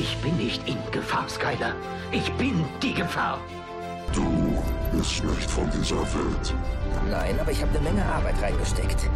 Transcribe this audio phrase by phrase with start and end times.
[0.00, 1.74] Ich bin nicht in Gefahr, Skyler.
[2.10, 3.38] Ich bin die Gefahr.
[4.14, 4.56] Du
[4.92, 6.54] bist nicht von dieser Welt.
[7.10, 9.10] Nein, aber ich habe eine Menge Arbeit reingesteckt.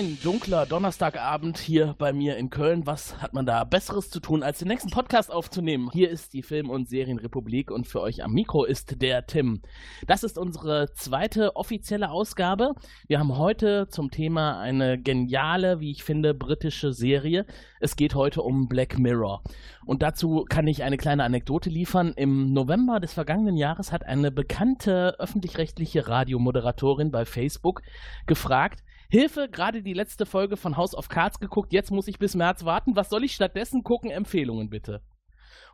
[0.00, 2.86] Ein dunkler Donnerstagabend hier bei mir in Köln.
[2.86, 5.90] Was hat man da Besseres zu tun, als den nächsten Podcast aufzunehmen?
[5.92, 9.60] Hier ist die Film- und Serienrepublik und für euch am Mikro ist der Tim.
[10.06, 12.72] Das ist unsere zweite offizielle Ausgabe.
[13.08, 17.44] Wir haben heute zum Thema eine geniale, wie ich finde, britische Serie.
[17.78, 19.42] Es geht heute um Black Mirror.
[19.84, 22.14] Und dazu kann ich eine kleine Anekdote liefern.
[22.16, 27.82] Im November des vergangenen Jahres hat eine bekannte öffentlich-rechtliche Radiomoderatorin bei Facebook
[28.26, 28.82] gefragt,
[29.12, 32.64] Hilfe, gerade die letzte Folge von House of Cards geguckt, jetzt muss ich bis März
[32.64, 32.94] warten.
[32.94, 34.08] Was soll ich stattdessen gucken?
[34.08, 35.02] Empfehlungen bitte.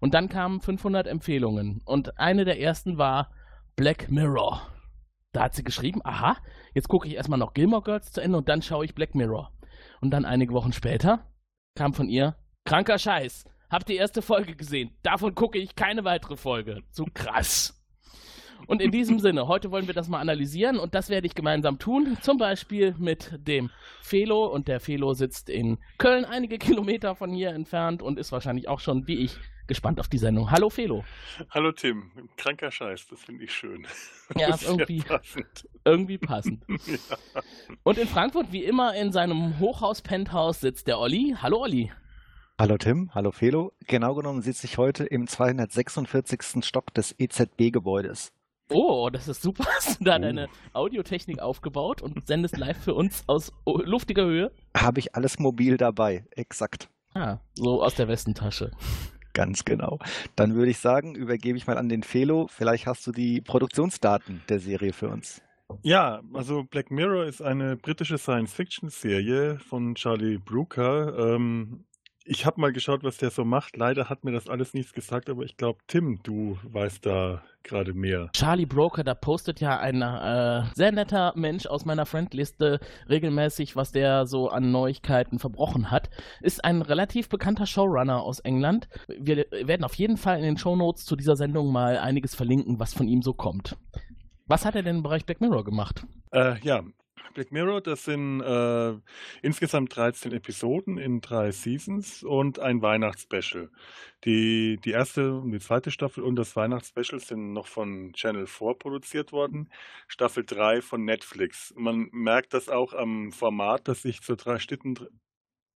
[0.00, 3.30] Und dann kamen 500 Empfehlungen und eine der ersten war
[3.76, 4.62] Black Mirror.
[5.32, 6.38] Da hat sie geschrieben, aha,
[6.72, 9.52] jetzt gucke ich erstmal noch Gilmore Girls zu Ende und dann schaue ich Black Mirror.
[10.00, 11.30] Und dann einige Wochen später
[11.74, 16.36] kam von ihr, kranker Scheiß, hab die erste Folge gesehen, davon gucke ich keine weitere
[16.36, 16.84] Folge.
[16.90, 17.75] Zu krass.
[18.66, 21.78] Und in diesem Sinne, heute wollen wir das mal analysieren und das werde ich gemeinsam
[21.78, 22.18] tun.
[22.20, 23.70] Zum Beispiel mit dem
[24.02, 28.68] Felo und der Felo sitzt in Köln, einige Kilometer von hier entfernt und ist wahrscheinlich
[28.68, 29.36] auch schon, wie ich,
[29.68, 30.50] gespannt auf die Sendung.
[30.50, 31.04] Hallo Felo.
[31.50, 33.86] Hallo Tim, kranker Scheiß, das finde ich schön.
[34.36, 35.68] Ja, ist irgendwie, passend.
[35.84, 36.64] irgendwie passend.
[36.86, 37.42] Ja.
[37.84, 41.36] Und in Frankfurt, wie immer, in seinem Hochhaus-Penthouse sitzt der Olli.
[41.40, 41.92] Hallo Olli.
[42.58, 43.72] Hallo Tim, hallo Felo.
[43.86, 46.64] Genau genommen sitze ich heute im 246.
[46.64, 48.32] Stock des EZB-Gebäudes.
[48.70, 49.64] Oh, das ist super.
[49.76, 50.20] Hast du da Oh.
[50.20, 54.52] deine Audiotechnik aufgebaut und sendest live für uns aus luftiger Höhe?
[54.76, 56.88] Habe ich alles mobil dabei, exakt.
[57.14, 58.72] Ah, so aus der Westentasche.
[59.32, 59.98] Ganz genau.
[60.34, 62.46] Dann würde ich sagen, übergebe ich mal an den Felo.
[62.48, 65.42] Vielleicht hast du die Produktionsdaten der Serie für uns.
[65.82, 71.34] ja, also Black Mirror ist eine britische Science-Fiction-Serie von Charlie Brooker.
[71.34, 71.84] Ähm,
[72.26, 73.76] ich habe mal geschaut, was der so macht.
[73.76, 77.94] Leider hat mir das alles nichts gesagt, aber ich glaube, Tim, du weißt da gerade
[77.94, 78.30] mehr.
[78.32, 83.92] Charlie Broker, da postet ja ein äh, sehr netter Mensch aus meiner Friendliste regelmäßig, was
[83.92, 86.10] der so an Neuigkeiten verbrochen hat.
[86.40, 88.88] Ist ein relativ bekannter Showrunner aus England.
[89.08, 92.94] Wir werden auf jeden Fall in den Shownotes zu dieser Sendung mal einiges verlinken, was
[92.94, 93.76] von ihm so kommt.
[94.46, 96.06] Was hat er denn im Bereich Black Mirror gemacht?
[96.30, 96.82] Äh, ja,
[97.34, 98.94] Black Mirror, das sind äh,
[99.42, 103.70] insgesamt 13 Episoden in drei Seasons und ein Weihnachtsspecial.
[104.24, 108.74] Die, die erste und die zweite Staffel und das Weihnachtsspecial sind noch von Channel 4
[108.74, 109.70] produziert worden,
[110.08, 111.72] Staffel 3 von Netflix.
[111.76, 114.96] Man merkt das auch am Format, das sich zur drei Stitten,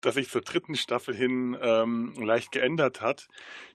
[0.01, 3.29] das sich zur dritten Staffel hin ähm, leicht geändert hat.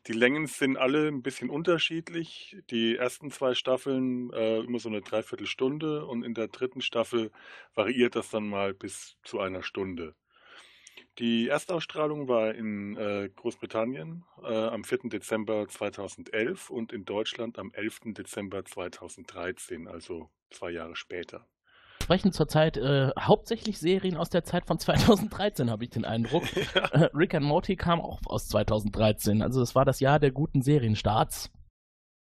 [0.08, 2.58] Die Längen sind alle ein bisschen unterschiedlich.
[2.70, 7.32] Die ersten zwei Staffeln äh, immer so eine Dreiviertelstunde und in der dritten Staffel
[7.74, 10.16] variiert das dann mal bis zu einer Stunde.
[11.20, 15.10] Die Erstausstrahlung war in äh, Großbritannien äh, am 4.
[15.10, 18.14] Dezember 2011 und in Deutschland am 11.
[18.14, 21.46] Dezember 2013, also zwei Jahre später.
[22.04, 26.44] Sprechen zurzeit äh, hauptsächlich Serien aus der Zeit von 2013, habe ich den Eindruck.
[26.92, 29.42] Äh, Rick and Morty kam auch aus 2013.
[29.42, 31.52] Also es war das Jahr der guten Serienstarts.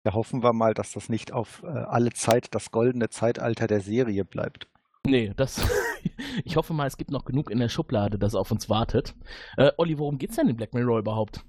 [0.04, 3.81] Da hoffen wir mal, dass das nicht auf äh, alle Zeit das goldene Zeitalter der
[3.81, 4.68] Serie bleibt.
[5.06, 5.66] Nee, das.
[6.46, 9.16] ich hoffe mal, es gibt noch genug in der Schublade, das auf uns wartet.
[9.58, 11.44] Äh, Olli, worum geht's denn in Black Mirror überhaupt?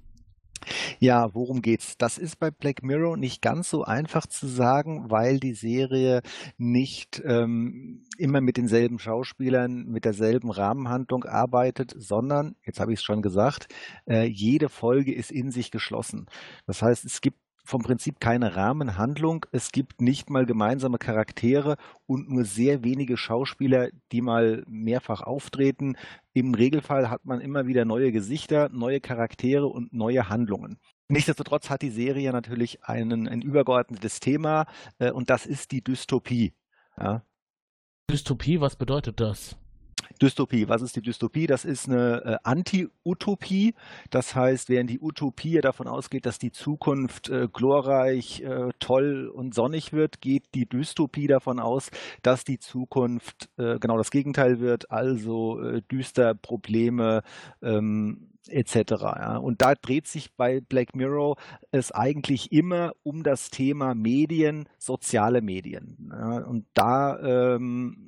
[0.99, 1.97] Ja, worum geht's?
[1.97, 6.21] Das ist bei Black Mirror nicht ganz so einfach zu sagen, weil die Serie
[6.57, 13.03] nicht ähm, immer mit denselben Schauspielern, mit derselben Rahmenhandlung arbeitet, sondern, jetzt habe ich es
[13.03, 13.67] schon gesagt,
[14.07, 16.27] äh, jede Folge ist in sich geschlossen.
[16.65, 22.29] Das heißt, es gibt vom Prinzip keine Rahmenhandlung, es gibt nicht mal gemeinsame Charaktere und
[22.29, 25.97] nur sehr wenige Schauspieler, die mal mehrfach auftreten.
[26.33, 30.79] Im Regelfall hat man immer wieder neue Gesichter, neue Charaktere und neue Handlungen.
[31.09, 34.65] Nichtsdestotrotz hat die Serie natürlich einen, ein übergeordnetes Thema
[34.99, 36.53] äh, und das ist die Dystopie.
[36.97, 37.23] Ja.
[38.09, 39.57] Dystopie, was bedeutet das?
[40.21, 40.67] Dystopie.
[40.69, 41.47] Was ist die Dystopie?
[41.47, 43.73] Das ist eine äh, Anti-Utopie.
[44.09, 49.53] Das heißt, während die Utopie davon ausgeht, dass die Zukunft äh, glorreich, äh, toll und
[49.53, 51.89] sonnig wird, geht die Dystopie davon aus,
[52.21, 55.59] dass die Zukunft genau das Gegenteil wird, also
[55.89, 57.23] düster, Probleme,
[57.61, 58.91] ähm, etc.
[59.01, 59.37] Ja.
[59.37, 61.37] Und da dreht sich bei Black Mirror
[61.71, 66.09] es eigentlich immer um das Thema Medien, soziale Medien.
[66.11, 66.39] Ja.
[66.39, 68.06] Und da ähm,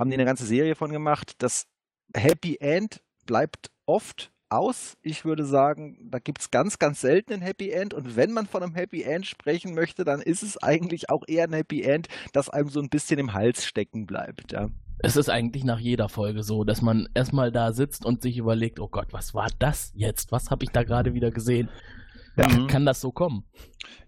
[0.00, 1.34] haben die eine ganze Serie von gemacht.
[1.38, 1.66] Das
[2.14, 4.96] Happy End bleibt oft aus.
[5.02, 7.92] Ich würde sagen, da gibt es ganz, ganz selten ein Happy End.
[7.92, 11.44] Und wenn man von einem Happy End sprechen möchte, dann ist es eigentlich auch eher
[11.44, 14.52] ein Happy End, das einem so ein bisschen im Hals stecken bleibt.
[14.52, 14.70] Ja.
[15.00, 18.80] Es ist eigentlich nach jeder Folge so, dass man erstmal da sitzt und sich überlegt,
[18.80, 20.32] oh Gott, was war das jetzt?
[20.32, 21.68] Was habe ich da gerade wieder gesehen?
[22.36, 22.66] Ja.
[22.66, 23.44] Kann das so kommen?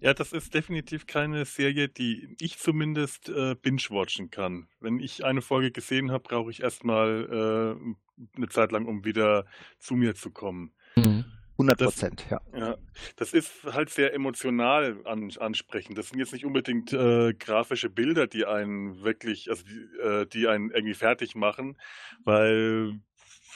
[0.00, 4.68] Ja, das ist definitiv keine Serie, die ich zumindest äh, binge-watchen kann.
[4.80, 9.46] Wenn ich eine Folge gesehen habe, brauche ich erstmal äh, eine Zeit lang, um wieder
[9.78, 10.72] zu mir zu kommen.
[10.96, 11.24] Mhm.
[11.52, 12.40] 100 Prozent, ja.
[12.56, 12.76] ja.
[13.16, 15.98] Das ist halt sehr emotional an, ansprechend.
[15.98, 20.48] Das sind jetzt nicht unbedingt äh, grafische Bilder, die einen wirklich, also die, äh, die
[20.48, 21.76] einen irgendwie fertig machen,
[22.24, 23.00] weil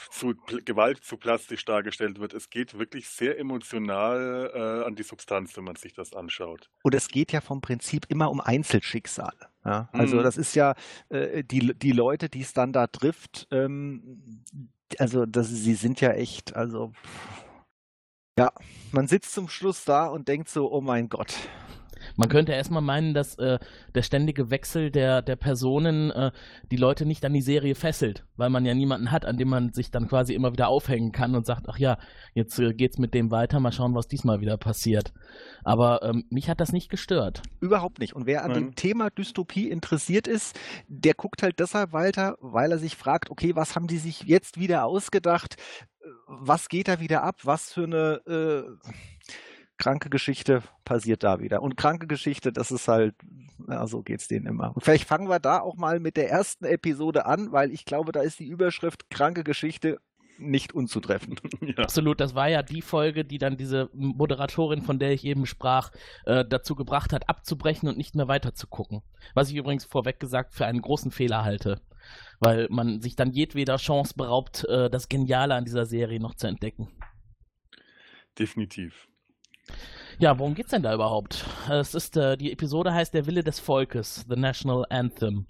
[0.09, 0.33] zu
[0.65, 2.33] Gewalt zu plastisch dargestellt wird.
[2.33, 6.69] Es geht wirklich sehr emotional äh, an die Substanz, wenn man sich das anschaut.
[6.83, 9.49] Und es geht ja vom Prinzip immer um Einzelschicksale.
[9.65, 9.89] Ja?
[9.91, 10.23] Also mhm.
[10.23, 10.75] das ist ja
[11.09, 14.43] äh, die, die Leute, die es dann da trifft, ähm,
[14.99, 16.93] also das, sie sind ja echt, also
[18.37, 18.51] ja,
[18.91, 21.33] man sitzt zum Schluss da und denkt so, oh mein Gott,
[22.17, 23.59] man könnte erstmal meinen, dass äh,
[23.95, 26.31] der ständige Wechsel der, der Personen äh,
[26.71, 29.71] die Leute nicht an die Serie fesselt, weil man ja niemanden hat, an dem man
[29.71, 31.97] sich dann quasi immer wieder aufhängen kann und sagt, ach ja,
[32.33, 35.13] jetzt äh, geht's mit dem weiter, mal schauen, was diesmal wieder passiert.
[35.63, 37.43] Aber ähm, mich hat das nicht gestört.
[37.59, 38.13] Überhaupt nicht.
[38.13, 38.63] Und wer an Nein.
[38.63, 43.55] dem Thema Dystopie interessiert ist, der guckt halt deshalb weiter, weil er sich fragt, okay,
[43.55, 45.57] was haben die sich jetzt wieder ausgedacht?
[46.01, 47.41] Äh, was geht da wieder ab?
[47.43, 48.63] Was für eine äh,
[49.77, 51.61] kranke Geschichte passiert da wieder.
[51.61, 53.15] Und kranke Geschichte, das ist halt,
[53.67, 54.75] ja, so geht's denen immer.
[54.75, 58.11] Und vielleicht fangen wir da auch mal mit der ersten Episode an, weil ich glaube,
[58.11, 59.99] da ist die Überschrift kranke Geschichte
[60.39, 61.41] nicht unzutreffend.
[61.67, 61.83] Ja.
[61.83, 65.91] Absolut, das war ja die Folge, die dann diese Moderatorin, von der ich eben sprach,
[66.25, 69.01] äh, dazu gebracht hat, abzubrechen und nicht mehr weiter zu gucken.
[69.33, 71.81] Was ich übrigens vorweg gesagt für einen großen Fehler halte,
[72.39, 76.47] weil man sich dann jedweder Chance beraubt, äh, das Geniale an dieser Serie noch zu
[76.47, 76.87] entdecken.
[78.39, 79.07] Definitiv.
[80.19, 81.45] Ja, worum geht's denn da überhaupt?
[81.69, 85.45] Es ist, äh, die Episode heißt Der Wille des Volkes, The National Anthem.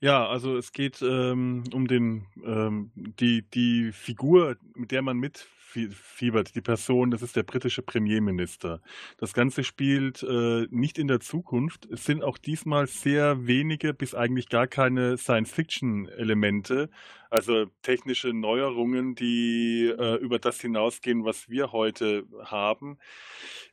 [0.00, 5.16] Ja, also es geht ähm, um den ähm, die die Figur, mit der man
[5.74, 8.80] mitfiebert, die Person, das ist der britische Premierminister.
[9.18, 11.86] Das Ganze spielt äh, nicht in der Zukunft.
[11.86, 16.90] Es sind auch diesmal sehr wenige bis eigentlich gar keine Science-Fiction-Elemente,
[17.30, 22.98] also technische Neuerungen, die äh, über das hinausgehen, was wir heute haben.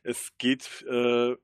[0.02, 1.36] Es geht äh,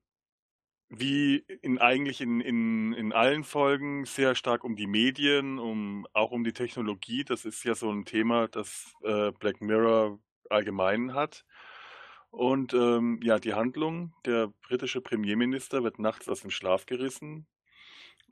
[0.94, 6.30] wie in eigentlich in, in, in allen Folgen sehr stark um die Medien, um auch
[6.30, 7.24] um die Technologie.
[7.24, 10.18] Das ist ja so ein Thema, das äh, Black Mirror
[10.52, 11.44] allgemein hat.
[12.30, 17.46] Und ähm, ja, die Handlung, der britische Premierminister wird nachts aus dem Schlaf gerissen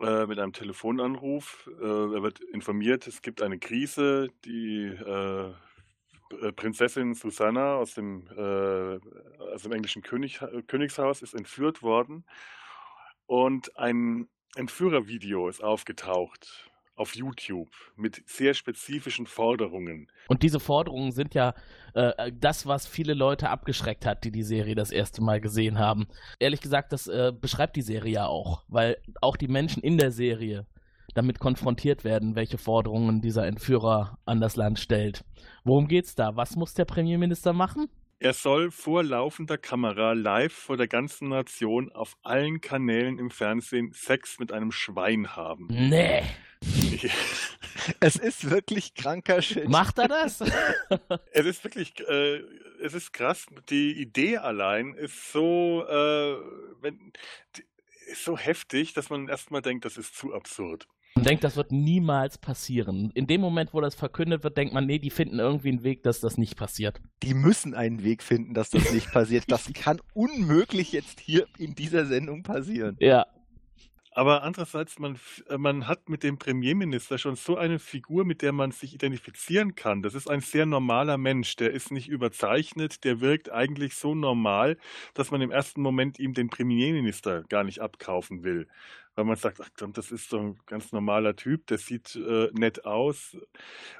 [0.00, 1.68] äh, mit einem Telefonanruf.
[1.80, 5.52] Äh, er wird informiert, es gibt eine Krise, die äh,
[6.40, 8.98] äh, Prinzessin Susanna aus dem, äh,
[9.52, 12.24] aus dem englischen König, Königshaus ist entführt worden
[13.26, 16.69] und ein Entführervideo ist aufgetaucht
[17.00, 20.08] auf YouTube mit sehr spezifischen Forderungen.
[20.28, 21.54] Und diese Forderungen sind ja
[21.94, 26.06] äh, das, was viele Leute abgeschreckt hat, die die Serie das erste Mal gesehen haben.
[26.38, 30.12] Ehrlich gesagt, das äh, beschreibt die Serie ja auch, weil auch die Menschen in der
[30.12, 30.66] Serie
[31.14, 35.24] damit konfrontiert werden, welche Forderungen dieser Entführer an das Land stellt.
[35.64, 36.36] Worum geht's da?
[36.36, 37.88] Was muss der Premierminister machen?
[38.22, 43.92] Er soll vor laufender Kamera live vor der ganzen Nation auf allen Kanälen im Fernsehen
[43.94, 45.68] Sex mit einem Schwein haben.
[45.70, 46.22] Nee.
[48.00, 49.68] es ist wirklich kranker Shit.
[49.68, 50.40] Macht er das?
[51.32, 52.42] es ist wirklich, äh,
[52.82, 53.46] es ist krass.
[53.68, 56.36] Die Idee allein ist so, äh,
[56.80, 57.12] wenn,
[58.06, 60.86] ist so heftig, dass man erstmal denkt, das ist zu absurd.
[61.16, 63.10] Man denkt, das wird niemals passieren.
[63.14, 66.04] In dem Moment, wo das verkündet wird, denkt man, nee, die finden irgendwie einen Weg,
[66.04, 67.00] dass das nicht passiert.
[67.22, 69.44] Die müssen einen Weg finden, dass das nicht passiert.
[69.48, 72.96] Das kann unmöglich jetzt hier in dieser Sendung passieren.
[73.00, 73.26] Ja,
[74.12, 78.52] aber andererseits, man, äh, man hat mit dem Premierminister schon so eine Figur, mit der
[78.52, 80.02] man sich identifizieren kann.
[80.02, 84.78] Das ist ein sehr normaler Mensch, der ist nicht überzeichnet, der wirkt eigentlich so normal,
[85.14, 88.66] dass man im ersten Moment ihm den Premierminister gar nicht abkaufen will.
[89.14, 92.84] Weil man sagt, ach, das ist so ein ganz normaler Typ, der sieht äh, nett
[92.84, 93.36] aus.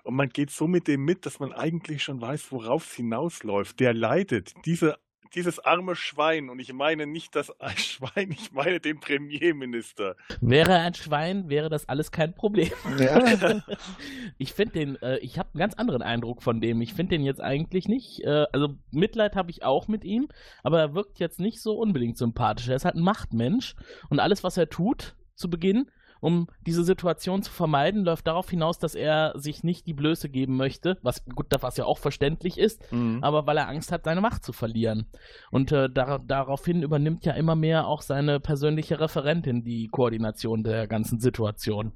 [0.05, 3.81] Und man geht so mit dem mit, dass man eigentlich schon weiß, worauf es hinausläuft.
[3.81, 4.55] Der leidet.
[4.65, 4.99] Diese
[5.35, 10.17] dieses arme Schwein, und ich meine nicht das Schwein, ich meine den Premierminister.
[10.41, 12.71] Wäre er ein Schwein, wäre das alles kein Problem.
[12.99, 13.63] Ja.
[14.39, 16.81] ich finde den, äh, ich habe einen ganz anderen Eindruck von dem.
[16.81, 20.29] Ich finde den jetzt eigentlich nicht, äh, also Mitleid habe ich auch mit ihm,
[20.63, 22.69] aber er wirkt jetzt nicht so unbedingt sympathisch.
[22.69, 23.75] Er ist halt ein Machtmensch
[24.09, 28.79] und alles, was er tut zu Beginn, um diese Situation zu vermeiden, läuft darauf hinaus,
[28.79, 32.91] dass er sich nicht die Blöße geben möchte, was gut, was ja auch verständlich ist,
[32.93, 33.19] mhm.
[33.23, 35.07] aber weil er Angst hat, seine Macht zu verlieren.
[35.51, 40.87] Und äh, dar daraufhin übernimmt ja immer mehr auch seine persönliche Referentin die Koordination der
[40.87, 41.93] ganzen Situation.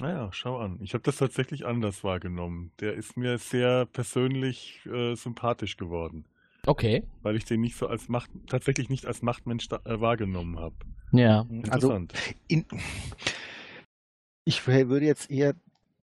[0.00, 0.78] Naja, schau an.
[0.82, 2.72] Ich habe das tatsächlich anders wahrgenommen.
[2.80, 6.26] Der ist mir sehr persönlich äh, sympathisch geworden.
[6.66, 7.04] Okay.
[7.22, 10.74] Weil ich den nicht so als Macht, tatsächlich nicht als Machtmensch da, äh, wahrgenommen habe.
[11.12, 11.42] Ja.
[11.48, 12.12] Interessant.
[12.12, 12.66] Also in,
[14.44, 15.54] ich würde jetzt eher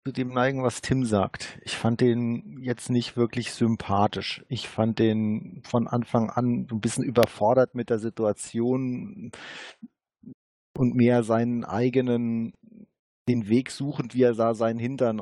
[0.04, 1.58] zu dem neigen, was Tim sagt.
[1.62, 4.44] Ich fand den jetzt nicht wirklich sympathisch.
[4.48, 9.30] Ich fand den von Anfang an ein bisschen überfordert mit der Situation
[10.76, 12.52] und mehr seinen eigenen,
[13.28, 15.20] den Weg suchend, wie er da seinen Hintern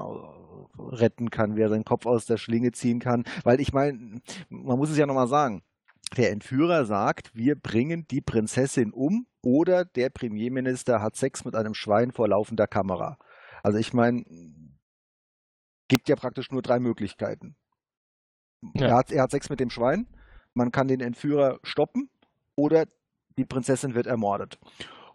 [0.78, 3.24] retten kann, wie er seinen Kopf aus der Schlinge ziehen kann.
[3.44, 5.62] Weil ich meine, man muss es ja nochmal sagen,
[6.16, 11.74] der Entführer sagt, wir bringen die Prinzessin um oder der Premierminister hat Sex mit einem
[11.74, 13.18] Schwein vor laufender Kamera.
[13.62, 14.24] Also ich meine,
[15.88, 17.56] gibt ja praktisch nur drei Möglichkeiten.
[18.74, 18.86] Ja.
[18.86, 20.06] Er, hat, er hat Sex mit dem Schwein,
[20.54, 22.10] man kann den Entführer stoppen
[22.54, 22.86] oder
[23.36, 24.58] die Prinzessin wird ermordet.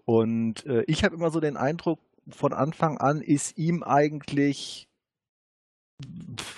[0.05, 1.99] Und äh, ich habe immer so den Eindruck,
[2.29, 4.89] von Anfang an ist ihm eigentlich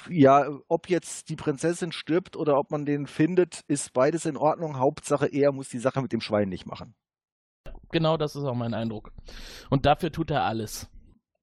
[0.09, 4.77] ja, ob jetzt die Prinzessin stirbt oder ob man den findet, ist beides in Ordnung.
[4.77, 6.95] Hauptsache, er muss die Sache mit dem Schwein nicht machen.
[7.91, 9.11] Genau, das ist auch mein Eindruck.
[9.69, 10.89] Und dafür tut er alles.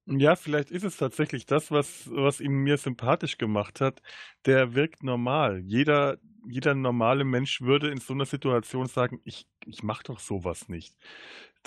[0.08, 4.00] Ja, vielleicht ist es tatsächlich das, was, was ihn mir sympathisch gemacht hat.
[4.44, 5.60] Der wirkt normal.
[5.64, 10.68] Jeder, jeder normale Mensch würde in so einer Situation sagen, ich, ich mache doch sowas
[10.68, 10.94] nicht.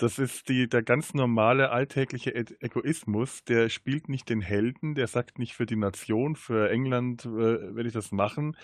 [0.00, 3.44] Das ist die, der ganz normale alltägliche e Egoismus.
[3.44, 7.86] Der spielt nicht den Helden, der sagt nicht für die Nation, für England äh, werde
[7.86, 8.56] ich das machen.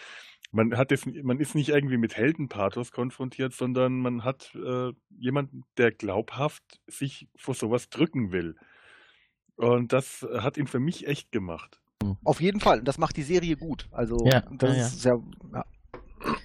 [0.50, 5.64] Man, hat jetzt, man ist nicht irgendwie mit Heldenpathos konfrontiert, sondern man hat äh, jemanden,
[5.76, 8.56] der glaubhaft sich vor sowas drücken will.
[9.56, 11.82] Und das hat ihn für mich echt gemacht.
[12.24, 12.82] Auf jeden Fall.
[12.82, 13.88] Das macht die Serie gut.
[13.90, 15.16] Also ja, das ja, ist ja,
[15.52, 15.64] ja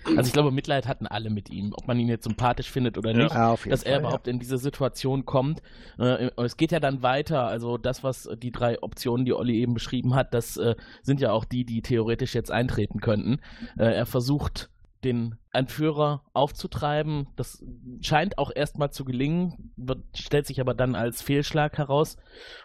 [0.06, 3.14] also ich glaube, Mitleid hatten alle mit ihm, ob man ihn jetzt sympathisch findet oder
[3.14, 4.34] nicht, ja, dass er Fall, überhaupt ja.
[4.34, 5.62] in diese Situation kommt.
[6.00, 9.74] Äh, es geht ja dann weiter, also das, was die drei Optionen, die Olli eben
[9.74, 13.40] beschrieben hat, das äh, sind ja auch die, die theoretisch jetzt eintreten könnten.
[13.78, 14.70] Äh, er versucht
[15.04, 17.28] den Entführer aufzutreiben.
[17.36, 17.64] Das
[18.02, 22.18] scheint auch erstmal zu gelingen, wird, stellt sich aber dann als Fehlschlag heraus.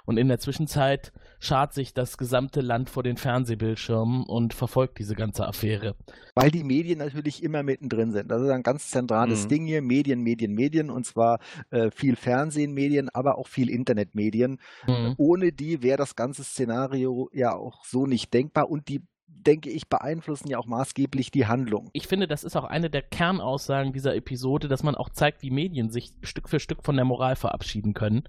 [0.05, 5.15] Und in der Zwischenzeit schart sich das gesamte Land vor den Fernsehbildschirmen und verfolgt diese
[5.15, 5.97] ganze Affäre.
[6.35, 8.31] Weil die Medien natürlich immer mittendrin sind.
[8.31, 9.49] Das ist ein ganz zentrales mhm.
[9.49, 9.83] Ding hier.
[9.83, 10.91] Medien, Medien, Medien.
[10.91, 11.41] Und zwar
[11.71, 14.61] äh, viel Fernsehmedien, aber auch viel Internetmedien.
[14.87, 15.15] Mhm.
[15.17, 18.71] Ohne die wäre das ganze Szenario ja auch so nicht denkbar.
[18.71, 21.91] Und die denke ich, beeinflussen ja auch maßgeblich die Handlung.
[21.93, 25.51] Ich finde, das ist auch eine der Kernaussagen dieser Episode, dass man auch zeigt, wie
[25.51, 28.25] Medien sich Stück für Stück von der Moral verabschieden können.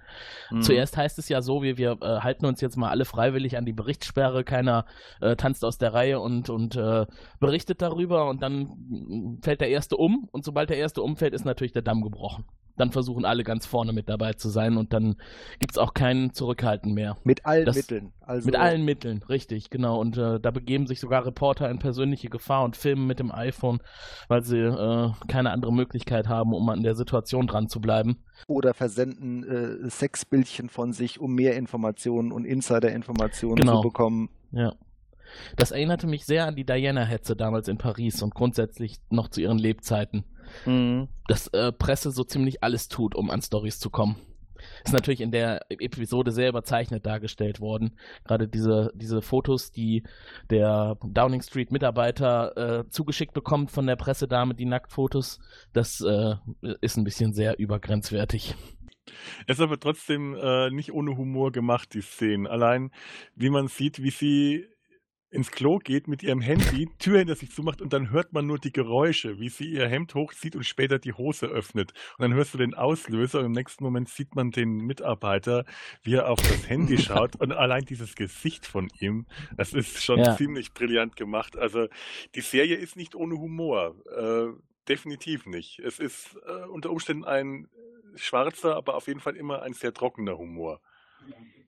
[0.51, 0.61] Mhm.
[0.61, 3.65] Zuerst heißt es ja so, wir, wir äh, halten uns jetzt mal alle freiwillig an
[3.65, 4.85] die Berichtssperre, keiner
[5.19, 7.05] äh, tanzt aus der Reihe und, und äh,
[7.39, 11.73] berichtet darüber und dann fällt der Erste um und sobald der Erste umfällt, ist natürlich
[11.73, 12.45] der Damm gebrochen
[12.77, 15.17] dann versuchen alle ganz vorne mit dabei zu sein und dann
[15.59, 17.17] gibt es auch kein Zurückhalten mehr.
[17.23, 18.13] Mit allen das, Mitteln.
[18.21, 19.99] Also mit allen Mitteln, richtig, genau.
[19.99, 23.79] Und äh, da begeben sich sogar Reporter in persönliche Gefahr und filmen mit dem iPhone,
[24.27, 28.23] weil sie äh, keine andere Möglichkeit haben, um an der Situation dran zu bleiben.
[28.47, 33.77] Oder versenden äh, Sexbildchen von sich, um mehr Informationen und Insider-Informationen genau.
[33.77, 34.29] zu bekommen.
[34.51, 34.73] Ja.
[35.55, 39.57] Das erinnerte mich sehr an die Diana-Hetze damals in Paris und grundsätzlich noch zu ihren
[39.57, 40.23] Lebzeiten.
[40.65, 41.07] Mhm.
[41.27, 44.17] Dass äh, Presse so ziemlich alles tut, um an Stories zu kommen.
[44.83, 47.97] Ist natürlich in der Episode sehr überzeichnet dargestellt worden.
[48.23, 50.03] Gerade diese, diese Fotos, die
[50.49, 55.39] der Downing Street Mitarbeiter äh, zugeschickt bekommt von der Pressedame, die Nacktfotos,
[55.73, 56.35] das äh,
[56.81, 58.55] ist ein bisschen sehr übergrenzwertig.
[59.47, 62.47] Es ist aber trotzdem äh, nicht ohne Humor gemacht, die Szenen.
[62.47, 62.91] Allein,
[63.35, 64.67] wie man sieht, wie sie
[65.29, 68.59] ins Klo geht mit ihrem Handy, Tür hinter sich zumacht und dann hört man nur
[68.59, 71.93] die Geräusche, wie sie ihr Hemd hochzieht und später die Hose öffnet.
[72.17, 75.65] Und dann hörst du den Auslöser und im nächsten Moment sieht man den Mitarbeiter,
[76.01, 80.19] wie er auf das Handy schaut und allein dieses Gesicht von ihm, das ist schon
[80.19, 80.35] ja.
[80.37, 81.57] ziemlich brillant gemacht.
[81.57, 81.87] Also
[82.35, 83.95] die Serie ist nicht ohne Humor.
[84.15, 84.53] Äh,
[84.87, 85.79] definitiv nicht.
[85.79, 87.67] Es ist äh, unter Umständen ein
[88.15, 90.81] schwarzer, aber auf jeden Fall immer ein sehr trockener Humor.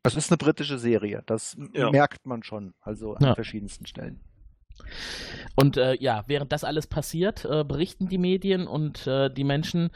[0.03, 1.89] Es ist eine britische Serie, das ja.
[1.91, 3.35] merkt man schon, also an ja.
[3.35, 4.21] verschiedensten Stellen.
[5.55, 9.89] Und äh, ja, während das alles passiert, äh, berichten die Medien und äh, die Menschen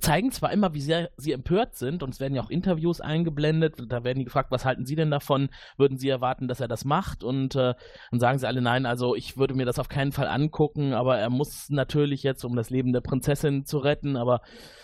[0.00, 3.74] zeigen zwar immer, wie sehr sie empört sind, und es werden ja auch Interviews eingeblendet,
[3.88, 5.48] da werden die gefragt, was halten sie denn davon?
[5.76, 7.22] Würden sie erwarten, dass er das macht?
[7.22, 7.74] Und äh,
[8.10, 11.18] dann sagen sie alle, nein, also ich würde mir das auf keinen Fall angucken, aber
[11.18, 14.40] er muss natürlich jetzt, um das Leben der Prinzessin zu retten, aber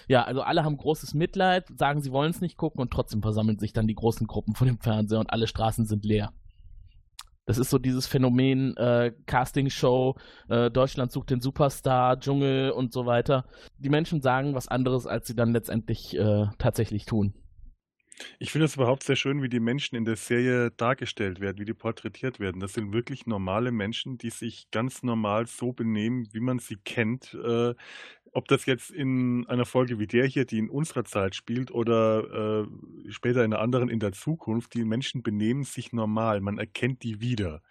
[0.09, 3.59] ja, also alle haben großes Mitleid, sagen, sie wollen es nicht gucken und trotzdem versammeln
[3.59, 6.33] sich dann die großen Gruppen vor dem Fernseher und alle Straßen sind leer.
[7.45, 10.17] Das ist so dieses Phänomen äh, Castingshow,
[10.49, 13.47] äh, Deutschland sucht den Superstar, Dschungel und so weiter.
[13.79, 17.35] Die Menschen sagen was anderes, als sie dann letztendlich äh, tatsächlich tun.
[18.39, 21.65] Ich finde es überhaupt sehr schön, wie die Menschen in der Serie dargestellt werden, wie
[21.65, 22.61] die porträtiert werden.
[22.61, 27.35] Das sind wirklich normale Menschen, die sich ganz normal so benehmen, wie man sie kennt.
[27.35, 27.75] Äh,
[28.33, 32.65] ob das jetzt in einer Folge wie der hier, die in unserer Zeit spielt, oder
[32.65, 36.41] äh, später in einer anderen in der Zukunft, die Menschen benehmen sich normal.
[36.41, 37.63] Man erkennt die wieder.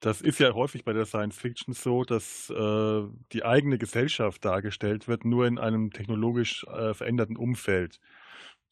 [0.00, 5.08] Das ist ja häufig bei der Science Fiction so, dass äh, die eigene Gesellschaft dargestellt
[5.08, 8.00] wird, nur in einem technologisch äh, veränderten Umfeld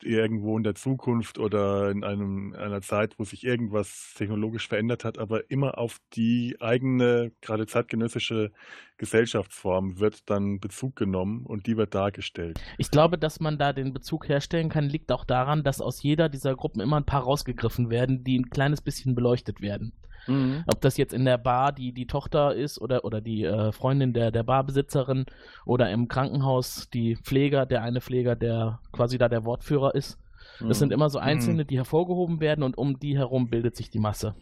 [0.04, 5.18] irgendwo in der Zukunft oder in einem, einer Zeit, wo sich irgendwas technologisch verändert hat,
[5.18, 8.52] aber immer auf die eigene, gerade zeitgenössische
[8.96, 12.60] Gesellschaftsform wird dann Bezug genommen und die wird dargestellt.
[12.78, 16.28] Ich glaube, dass man da den Bezug herstellen kann, liegt auch daran, dass aus jeder
[16.28, 19.92] dieser Gruppen immer ein paar rausgegriffen werden, die ein kleines bisschen beleuchtet werden.
[20.26, 20.64] Mhm.
[20.66, 24.12] Ob das jetzt in der Bar die, die Tochter ist oder, oder die äh, Freundin
[24.12, 25.26] der, der Barbesitzerin
[25.64, 30.18] oder im Krankenhaus die Pfleger, der eine Pfleger, der quasi da der Wortführer ist.
[30.60, 30.68] Mhm.
[30.68, 31.66] Das sind immer so einzelne, mhm.
[31.66, 34.34] die hervorgehoben werden und um die herum bildet sich die Masse.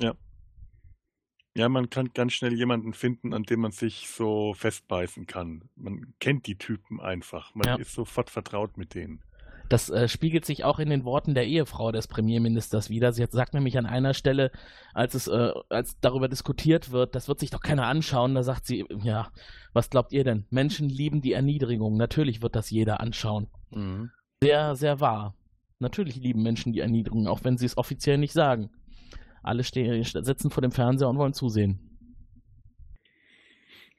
[0.00, 0.14] Ja.
[1.56, 5.68] Ja, man kann ganz schnell jemanden finden, an dem man sich so festbeißen kann.
[5.74, 7.52] Man kennt die Typen einfach.
[7.54, 7.74] Man ja.
[7.74, 9.24] ist sofort vertraut mit denen.
[9.68, 13.12] Das äh, spiegelt sich auch in den Worten der Ehefrau des Premierministers wieder.
[13.12, 14.50] Sie hat, sagt nämlich an einer Stelle,
[14.94, 18.66] als es äh, als darüber diskutiert wird, das wird sich doch keiner anschauen, da sagt
[18.66, 19.28] sie, ja,
[19.72, 20.46] was glaubt ihr denn?
[20.50, 21.96] Menschen lieben die Erniedrigung.
[21.96, 23.48] Natürlich wird das jeder anschauen.
[23.70, 24.10] Mhm.
[24.42, 25.34] Sehr, sehr wahr.
[25.80, 28.70] Natürlich lieben Menschen die Erniedrigung, auch wenn sie es offiziell nicht sagen.
[29.42, 31.87] Alle stehen, sitzen vor dem Fernseher und wollen zusehen.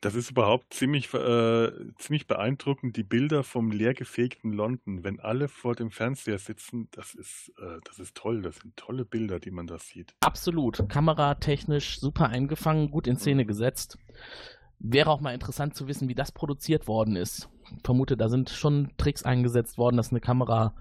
[0.01, 5.75] Das ist überhaupt ziemlich, äh, ziemlich beeindruckend, die Bilder vom leergefegten London, wenn alle vor
[5.75, 9.67] dem Fernseher sitzen, das ist, äh, das ist toll, das sind tolle Bilder, die man
[9.67, 10.13] da sieht.
[10.21, 13.97] Absolut, kameratechnisch super eingefangen, gut in Szene gesetzt.
[14.79, 17.49] Wäre auch mal interessant zu wissen, wie das produziert worden ist.
[17.75, 20.73] Ich vermute, da sind schon Tricks eingesetzt worden, dass eine Kamera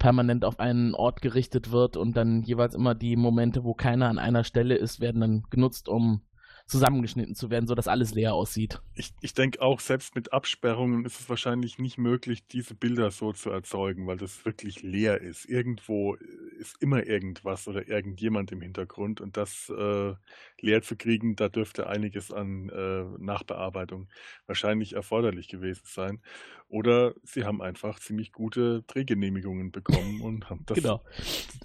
[0.00, 4.18] permanent auf einen Ort gerichtet wird und dann jeweils immer die Momente, wo keiner an
[4.18, 6.22] einer Stelle ist, werden dann genutzt, um
[6.66, 8.80] zusammengeschnitten zu werden, sodass alles leer aussieht.
[8.94, 13.32] Ich, ich denke auch, selbst mit Absperrungen ist es wahrscheinlich nicht möglich, diese Bilder so
[13.32, 15.44] zu erzeugen, weil das wirklich leer ist.
[15.44, 16.16] Irgendwo
[16.58, 20.14] ist immer irgendwas oder irgendjemand im Hintergrund und das äh,
[20.60, 24.08] leer zu kriegen, da dürfte einiges an äh, Nachbearbeitung
[24.46, 26.20] wahrscheinlich erforderlich gewesen sein.
[26.68, 31.04] Oder sie haben einfach ziemlich gute Drehgenehmigungen bekommen und haben das, genau.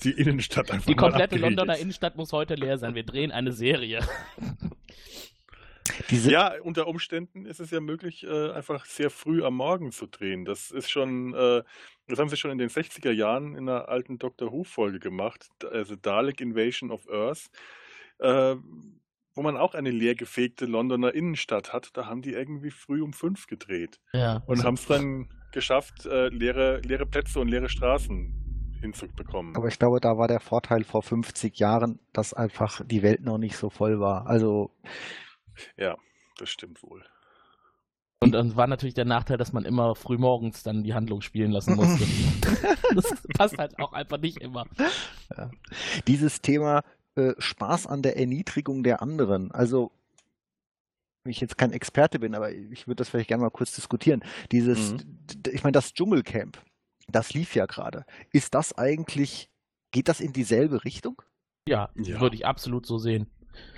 [0.04, 2.94] die Innenstadt einfach Die komplette Londoner Innenstadt muss heute leer sein.
[2.94, 4.02] Wir drehen eine Serie.
[6.10, 10.06] Diese ja, unter Umständen ist es ja möglich, äh, einfach sehr früh am Morgen zu
[10.06, 10.46] drehen.
[10.46, 11.64] Das ist schon, äh,
[12.08, 15.96] das haben sie schon in den 60er Jahren in einer alten Doctor Who-Folge gemacht, also
[15.96, 17.50] Dalek Invasion of Earth.
[18.20, 18.56] Äh,
[19.36, 23.48] wo man auch eine leergefegte Londoner Innenstadt hat, da haben die irgendwie früh um fünf
[23.48, 24.00] gedreht.
[24.14, 24.44] Ja.
[24.46, 29.56] Und haben es dann geschafft, äh, leere, leere Plätze und leere Straßen hinzubekommen.
[29.56, 33.38] Aber ich glaube, da war der Vorteil vor 50 Jahren, dass einfach die Welt noch
[33.38, 34.28] nicht so voll war.
[34.28, 34.72] Also.
[35.78, 35.96] Ja,
[36.38, 37.04] das stimmt wohl.
[38.24, 41.52] Und dann war natürlich der Nachteil, dass man immer früh morgens dann die Handlung spielen
[41.52, 42.06] lassen musste.
[42.96, 44.66] das passt halt auch einfach nicht immer.
[45.36, 45.50] Ja.
[46.08, 46.84] Dieses Thema
[47.30, 49.52] äh, Spaß an der Erniedrigung der anderen.
[49.52, 49.92] Also,
[51.24, 54.24] wenn ich jetzt kein Experte bin, aber ich würde das vielleicht gerne mal kurz diskutieren.
[54.52, 55.22] Dieses, mhm.
[55.52, 56.58] ich meine, das Dschungelcamp,
[57.08, 58.06] das lief ja gerade.
[58.32, 59.50] Ist das eigentlich,
[59.92, 61.22] geht das in dieselbe Richtung?
[61.68, 62.20] Ja, ja.
[62.20, 63.28] würde ich absolut so sehen.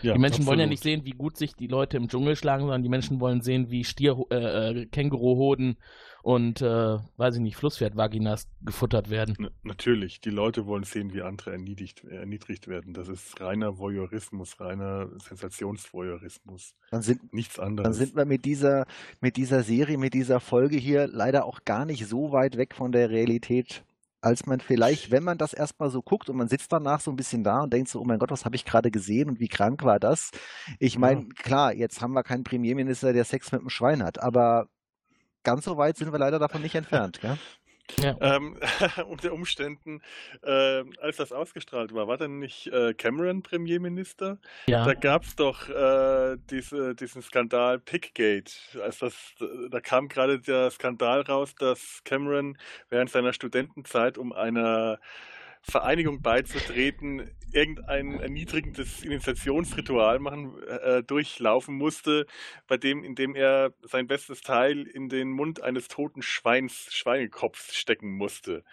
[0.01, 0.47] Ja, die Menschen absolut.
[0.47, 3.19] wollen ja nicht sehen, wie gut sich die Leute im Dschungel schlagen, sondern die Menschen
[3.19, 5.77] wollen sehen, wie Stier, äh, äh Känguruhoden
[6.23, 9.36] und, äh, weiß ich nicht, Flusspferdvaginas gefuttert werden.
[9.38, 12.93] N natürlich, die Leute wollen sehen, wie andere erniedrigt, erniedrigt werden.
[12.93, 16.75] Das ist reiner Voyeurismus, reiner Sensationsvoyeurismus.
[16.91, 17.83] Dann sind, Nichts anderes.
[17.83, 18.86] Dann sind wir mit dieser,
[19.19, 22.91] mit dieser Serie, mit dieser Folge hier leider auch gar nicht so weit weg von
[22.91, 23.83] der Realität
[24.23, 27.17] als man vielleicht, wenn man das erstmal so guckt und man sitzt danach so ein
[27.17, 29.49] bisschen da und denkt so, oh mein Gott, was habe ich gerade gesehen und wie
[29.49, 30.31] krank war das?
[30.79, 34.67] Ich meine, klar, jetzt haben wir keinen Premierminister, der Sex mit einem Schwein hat, aber
[35.43, 37.19] ganz so weit sind wir leider davon nicht entfernt.
[37.19, 37.38] Gell?
[38.02, 38.15] Ja.
[38.22, 38.58] Ähm,
[39.08, 40.02] unter Umständen,
[40.41, 44.39] äh, als das ausgestrahlt war, war dann nicht äh, Cameron Premierminister?
[44.67, 44.86] Ja.
[44.86, 48.54] Da gab es doch äh, diese, diesen Skandal Pickgate.
[48.82, 49.15] Als das,
[49.69, 52.58] da kam gerade der Skandal raus, dass Cameron
[52.89, 55.00] während seiner Studentenzeit um einer
[55.63, 62.28] Vereinigung beizutreten, irgendein erniedrigendes Initiationsritual machen, äh, durchlaufen musste,
[62.67, 67.76] bei dem, in dem er sein bestes Teil in den Mund eines toten Schweins, Schweinekopfs
[67.76, 68.63] stecken musste.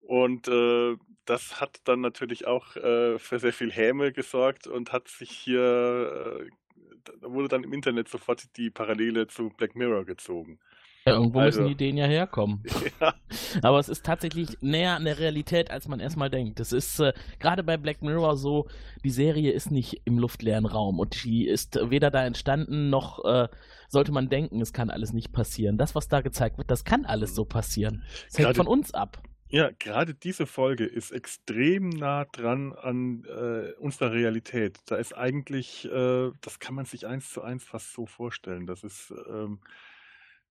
[0.00, 5.08] Und äh, das hat dann natürlich auch äh, für sehr viel Häme gesorgt und hat
[5.08, 10.60] sich hier, äh, da wurde dann im Internet sofort die Parallele zu Black Mirror gezogen.
[11.06, 12.62] Ja, irgendwo also, müssen die Ideen ja herkommen.
[13.00, 13.14] Ja.
[13.62, 16.60] Aber es ist tatsächlich näher an der Realität, als man erstmal denkt.
[16.60, 18.68] Es ist äh, gerade bei Black Mirror so,
[19.02, 23.48] die Serie ist nicht im luftleeren Raum und die ist weder da entstanden, noch äh,
[23.88, 25.76] sollte man denken, es kann alles nicht passieren.
[25.76, 28.04] Das, was da gezeigt wird, das kann alles so passieren.
[28.28, 29.20] Es hängt von uns ab.
[29.48, 34.78] Ja, gerade diese Folge ist extrem nah dran an äh, unserer Realität.
[34.86, 38.66] Da ist eigentlich, äh, das kann man sich eins zu eins fast so vorstellen.
[38.66, 39.58] Das ist ähm,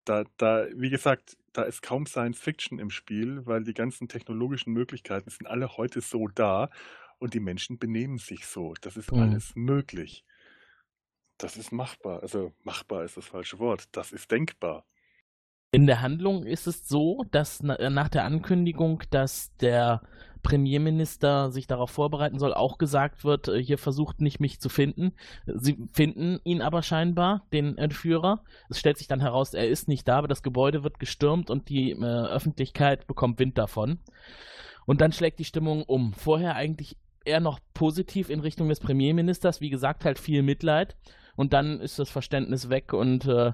[0.06, 4.74] da, da, wie gesagt, da ist kaum Science Fiction im Spiel, weil die ganzen technologischen
[4.74, 6.70] Möglichkeiten sind alle heute so da
[7.20, 8.74] und die Menschen benehmen sich so.
[8.82, 9.20] Das ist mhm.
[9.20, 10.26] alles möglich.
[11.38, 12.22] Das ist machbar.
[12.22, 13.88] Also machbar ist das falsche Wort.
[13.92, 14.86] Das ist denkbar.
[15.72, 20.04] In der Handlung ist es so, dass äh, nach der Ankündigung, dass der
[20.44, 25.14] Premierminister sich darauf vorbereiten soll, auch gesagt wird, äh, hier versucht nicht mich zu finden.
[25.48, 28.44] Sie finden ihn aber scheinbar, den Entführer.
[28.70, 31.70] Es stellt sich dann heraus, er ist nicht da, aber das Gebäude wird gestürmt und
[31.70, 34.00] die äh, Öffentlichkeit bekommt Wind davon.
[34.86, 36.14] Und dann schlägt die Stimmung um.
[36.14, 40.96] Vorher eigentlich eher noch positiv in Richtung des Premierministers, wie gesagt, halt viel Mitleid.
[41.36, 43.54] Und dann ist das Verständnis weg und äh,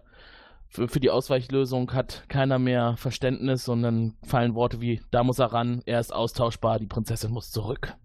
[0.70, 5.82] für, die Ausweichlösung hat keiner mehr Verständnis, sondern fallen Worte wie, da muss er ran,
[5.86, 7.96] er ist austauschbar, die Prinzessin muss zurück.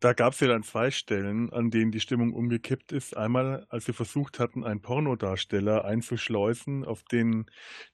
[0.00, 3.16] Da gab es ja dann zwei Stellen, an denen die Stimmung umgekippt ist.
[3.16, 7.46] Einmal, als sie versucht hatten, einen Pornodarsteller einzuschleusen, auf den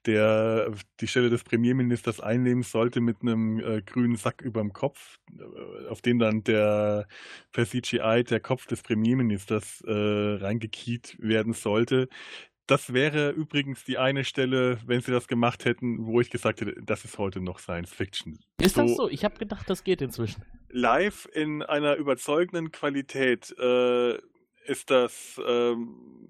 [0.04, 5.18] der die Stelle des Premierministers einnehmen sollte mit einem äh, grünen Sack über dem Kopf,
[5.30, 7.06] äh, auf den dann der
[7.52, 12.08] per CGI der Kopf des Premierministers äh, reingekiet werden sollte
[12.66, 16.74] das wäre übrigens die eine Stelle, wenn sie das gemacht hätten, wo ich gesagt hätte,
[16.82, 18.38] das ist heute noch Science Fiction.
[18.60, 19.08] Ist so, das so?
[19.08, 20.42] Ich habe gedacht, das geht inzwischen.
[20.70, 24.16] Live in einer überzeugenden Qualität äh,
[24.64, 26.28] ist das, ähm,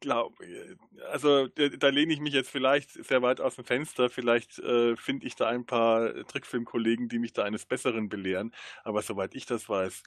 [0.00, 0.38] glaub,
[1.10, 4.08] also da lehne ich mich jetzt vielleicht sehr weit aus dem Fenster.
[4.08, 8.52] Vielleicht äh, finde ich da ein paar Trickfilmkollegen, die mich da eines Besseren belehren.
[8.84, 10.04] Aber soweit ich das weiß,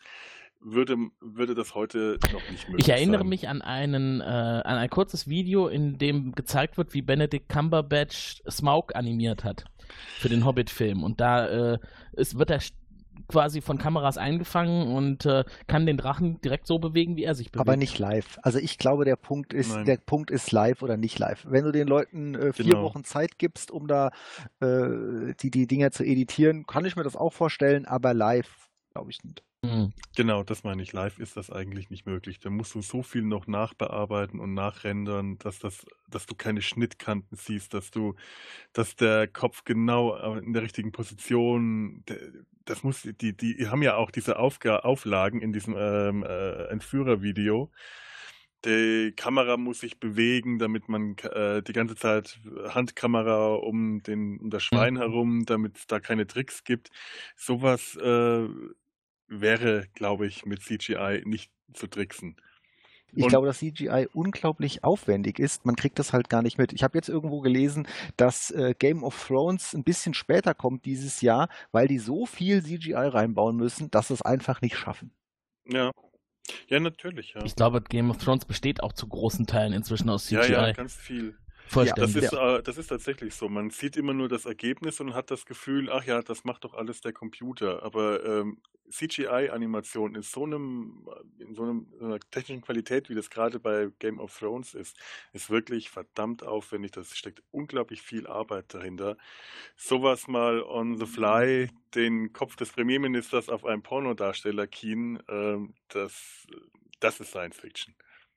[0.62, 3.30] würde, würde das heute noch nicht möglich Ich erinnere sein.
[3.30, 8.42] mich an, einen, äh, an ein kurzes Video, in dem gezeigt wird, wie Benedict Cumberbatch
[8.50, 9.66] Smaug animiert hat
[10.20, 11.04] für den Hobbit-Film.
[11.04, 11.80] Und da äh,
[12.14, 12.60] ist, wird er
[13.28, 17.52] quasi von Kameras eingefangen und äh, kann den Drachen direkt so bewegen, wie er sich
[17.52, 17.68] bewegt.
[17.68, 18.40] Aber nicht live.
[18.44, 19.86] Also ich glaube, der Punkt ist, Nein.
[19.86, 21.46] der Punkt ist live oder nicht live.
[21.48, 22.84] Wenn du den Leuten äh, vier genau.
[22.84, 24.12] Wochen Zeit gibst, um da
[24.62, 29.12] äh, die, die Dinger zu editieren, kann ich mir das auch vorstellen, aber live glaube
[29.12, 29.44] ich nicht.
[29.62, 29.92] Mhm.
[30.16, 30.94] Genau, das meine ich.
[30.94, 32.40] Live ist das eigentlich nicht möglich.
[32.40, 37.38] Da musst du so viel noch nachbearbeiten und nachrendern, dass das, dass du keine Schnittkanten
[37.38, 38.16] siehst, dass du,
[38.72, 42.06] dass der Kopf genau in der richtigen Position,
[42.64, 47.70] das muss, die, die haben ja auch diese Aufga Auflagen in diesem ähm, äh, Entführervideo.
[48.66, 54.50] Die Kamera muss sich bewegen, damit man äh, die ganze Zeit Handkamera um, den, um
[54.50, 55.00] das Schwein mhm.
[55.00, 56.90] herum, damit es da keine Tricks gibt.
[57.38, 58.48] Sowas äh,
[59.30, 62.36] wäre, glaube ich, mit CGI nicht zu tricksen.
[63.12, 65.66] Ich und glaube, dass CGI unglaublich aufwendig ist.
[65.66, 66.74] Man kriegt das halt gar nicht mit.
[66.74, 67.88] Ich habe jetzt irgendwo gelesen,
[68.18, 72.64] dass äh, Game of Thrones ein bisschen später kommt dieses Jahr, weil die so viel
[72.64, 75.12] CGI reinbauen müssen, dass sie es einfach nicht schaffen.
[75.66, 75.92] Ja.
[76.68, 77.44] Ja, natürlich, ja.
[77.46, 80.36] Ich glaube, Game of Thrones besteht auch zu großen Teilen inzwischen aus CGI.
[80.36, 81.36] Ja, ja, ganz viel.
[81.96, 83.50] Das ist, äh, das ist tatsächlich so.
[83.50, 86.74] Man sieht immer nur das Ergebnis und hat das Gefühl, ach ja, das macht doch
[86.74, 87.84] alles der Computer.
[87.84, 88.58] Aber ähm,
[88.90, 94.20] CGI-Animation in so einem, in so einem, einer technischen Qualität, wie das gerade bei Game
[94.20, 94.98] of Thrones ist,
[95.34, 96.92] ist wirklich verdammt aufwendig.
[96.92, 99.18] Das steckt unglaublich viel Arbeit dahinter.
[99.76, 106.48] Sowas mal on the fly, den Kopf des Premierministers auf einen Pornodarsteller kien, ähm, das,
[107.00, 107.94] das ist Science Fiction.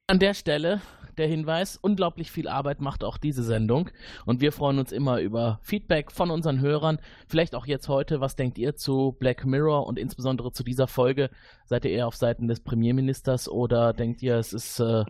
[0.09, 0.81] An der Stelle
[1.17, 3.91] der Hinweis, unglaublich viel Arbeit macht auch diese Sendung
[4.25, 6.99] und wir freuen uns immer über Feedback von unseren Hörern.
[7.29, 11.31] Vielleicht auch jetzt heute, was denkt ihr zu Black Mirror und insbesondere zu dieser Folge?
[11.67, 15.05] Seid ihr eher auf Seiten des Premierministers oder denkt ihr, es ist äh,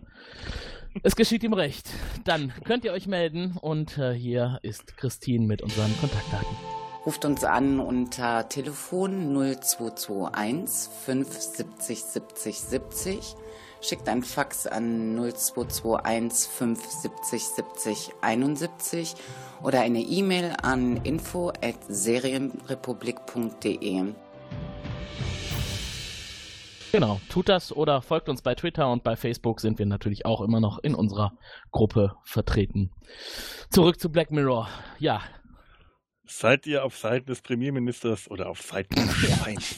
[1.01, 1.89] es geschieht ihm recht?
[2.23, 6.55] Dann könnt ihr euch melden und äh, hier ist Christine mit unseren Kontaktdaten.
[7.05, 13.35] Ruft uns an unter Telefon 0221 570 70 70.
[13.83, 19.15] Schickt ein Fax an 0221 570 70 71
[19.61, 24.13] oder eine E-Mail an info at serienrepublik.de.
[26.93, 30.39] Genau, tut das oder folgt uns bei Twitter und bei Facebook sind wir natürlich auch
[30.41, 31.33] immer noch in unserer
[31.71, 32.91] Gruppe vertreten.
[33.69, 34.69] Zurück zu Black Mirror.
[34.97, 35.21] Ja,
[36.25, 39.75] Seid ihr auf Seiten des Premierministers oder auf Seiten des Schweins?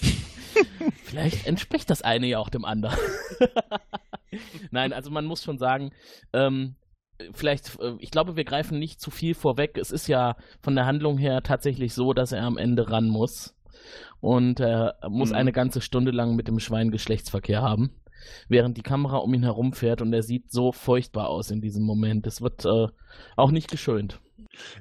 [1.06, 2.98] Vielleicht entspricht das eine ja auch dem anderen.
[4.72, 5.92] Nein, also man muss schon sagen,
[6.34, 6.76] ähm,
[7.34, 9.78] vielleicht, äh, ich glaube, wir greifen nicht zu viel vorweg.
[9.78, 13.56] Es ist ja von der Handlung her tatsächlich so, dass er am Ende ran muss.
[14.20, 15.36] Und er muss Mhm.
[15.36, 17.92] eine ganze Stunde lang mit dem Schwein Geschlechtsverkehr haben,
[18.50, 21.84] während die Kamera um ihn herum fährt und er sieht so furchtbar aus in diesem
[21.84, 22.26] Moment.
[22.26, 22.88] Es wird äh,
[23.36, 24.20] auch nicht geschönt.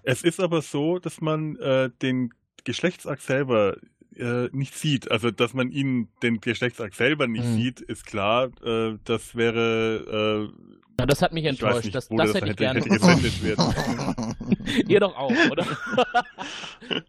[0.03, 2.31] Es ist aber so, dass man äh, den
[2.65, 3.77] Geschlechtsakt selber
[4.19, 5.11] äh, nicht sieht.
[5.11, 7.57] Also, dass man ihn, den Geschlechtsakt selber nicht Mhm.
[7.57, 8.51] sieht, ist klar.
[8.65, 11.85] Äh, das wäre, äh, Ja, das hat mich enttäuscht.
[11.85, 12.81] nicht, das das das hätte ich hätte, gerne.
[12.81, 12.89] hätte.
[14.89, 15.67] Ihr doch auch, oder?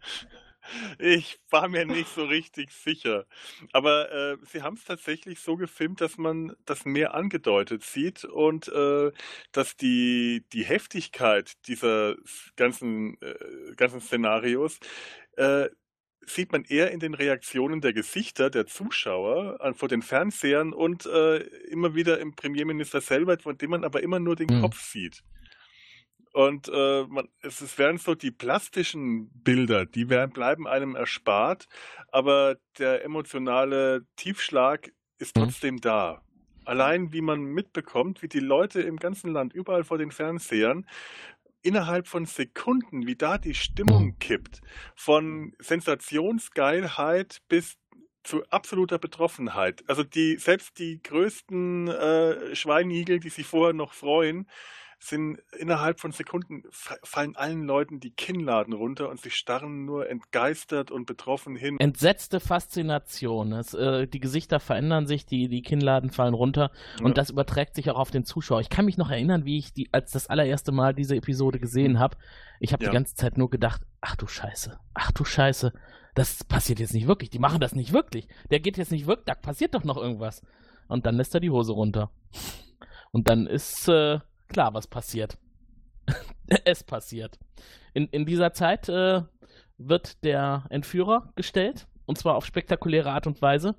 [0.98, 3.26] Ich war mir nicht so richtig sicher.
[3.72, 8.66] Aber äh, sie haben es tatsächlich so gefilmt, dass man das mehr angedeutet sieht und
[8.68, 9.12] äh,
[9.52, 12.16] dass die, die Heftigkeit dieser
[12.56, 13.34] ganzen, äh,
[13.76, 14.80] ganzen Szenarios
[15.36, 15.68] äh,
[16.26, 21.06] sieht man eher in den Reaktionen der Gesichter der Zuschauer an, vor den Fernsehern und
[21.06, 24.54] äh, immer wieder im Premierminister selber, von dem man aber immer nur den Mhm.
[24.54, 25.22] Kopf sieht.
[26.32, 31.66] Und äh, man, es, es werden so die plastischen Bilder, die werden, bleiben einem erspart,
[32.08, 35.36] aber der emotionale Tiefschlag ist Mhm.
[35.36, 36.22] trotzdem da.
[36.64, 40.84] Allein wie man mitbekommt, wie die Leute im ganzen Land, überall vor den Fernsehern,
[41.66, 44.18] innerhalb von Sekunden, wie da die Stimmung Mhm.
[44.20, 44.60] kippt,
[44.94, 47.76] von Sensationsgeilheit bis
[48.24, 49.84] zu absoluter Betroffenheit.
[49.88, 54.48] Also die, selbst die größten äh, Schweinigel, die sich vorher noch freuen,
[55.08, 60.08] sind innerhalb von Sekunden fa- fallen allen Leuten die Kinnladen runter und sie starren nur
[60.08, 61.76] entgeistert und betroffen hin.
[61.78, 63.52] Entsetzte Faszination.
[63.52, 67.14] Es, äh, die Gesichter verändern sich, die, die Kinnladen fallen runter und Ja.
[67.14, 68.60] das überträgt sich auch auf den Zuschauer.
[68.60, 71.98] Ich kann mich noch erinnern, wie ich die, als das allererste Mal diese Episode gesehen
[71.98, 72.16] habe.
[72.60, 72.90] Ich habe Ja.
[72.90, 75.72] die ganze Zeit nur gedacht, ach du Scheiße, ach du Scheiße,
[76.14, 77.30] das passiert jetzt nicht wirklich.
[77.30, 78.26] Die machen das nicht wirklich.
[78.50, 80.42] Der geht jetzt nicht wirklich, da passiert doch noch irgendwas.
[80.88, 82.10] Und dann lässt er die Hose runter.
[83.12, 85.38] Und dann ist äh, klar, was passiert.
[86.64, 87.38] es passiert.
[87.94, 89.22] In, in dieser Zeit äh,
[89.78, 93.74] wird der Entführer gestellt, und zwar auf spektakuläre Art und Weise.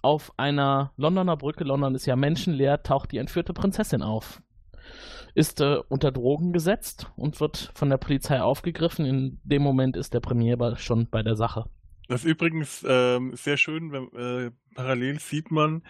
[0.00, 4.40] Auf einer Londoner Brücke, London ist ja menschenleer, taucht die entführte Prinzessin auf.
[5.34, 9.04] Ist äh, unter Drogen gesetzt und wird von der Polizei aufgegriffen.
[9.04, 11.66] In dem Moment ist der Premier schon bei der Sache.
[12.08, 15.82] Das ist übrigens ähm, sehr schön, wenn, äh, parallel sieht man,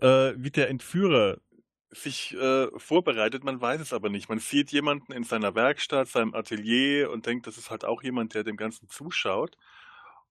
[0.00, 1.38] äh, wie der Entführer
[1.92, 4.28] sich äh, vorbereitet, man weiß es aber nicht.
[4.28, 8.34] Man sieht jemanden in seiner Werkstatt, seinem Atelier und denkt, das ist halt auch jemand,
[8.34, 9.56] der dem Ganzen zuschaut.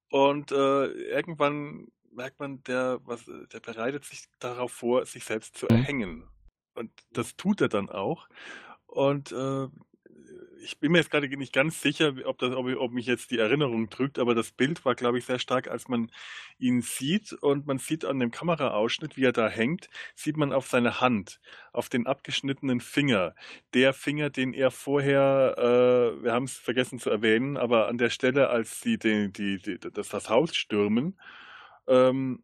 [0.10, 5.67] Und äh, irgendwann merkt man, der, was, der bereitet sich darauf vor, sich selbst zu
[5.69, 5.76] Mhm.
[5.78, 6.28] erhängen.
[6.76, 8.28] Und das tut er dann auch.
[8.88, 9.67] Und äh,
[10.63, 13.39] ich bin mir jetzt gerade nicht ganz sicher, ob, das, ob, ob mich jetzt die
[13.39, 16.12] Erinnerung trügt, aber das Bild war, glaube ich, sehr stark, als man
[16.60, 20.67] ihn sieht und man sieht an dem Kameraausschnitt, wie er da hängt, sieht man auf
[20.67, 21.39] seine Hand,
[21.74, 23.36] auf den abgeschnittenen Finger.
[23.74, 28.10] Der Finger, den er vorher, äh, wir haben es vergessen zu erwähnen, aber an der
[28.10, 31.19] Stelle, als sie die, die, die, das, das Haus stürmen,
[31.88, 32.43] ähm,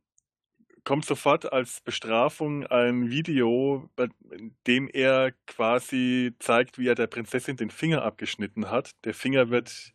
[0.88, 3.90] kommt sofort als Bestrafung ein Video,
[4.32, 8.92] in dem er quasi zeigt, wie er der Prinzessin den Finger abgeschnitten hat.
[9.04, 9.94] Der Finger wird,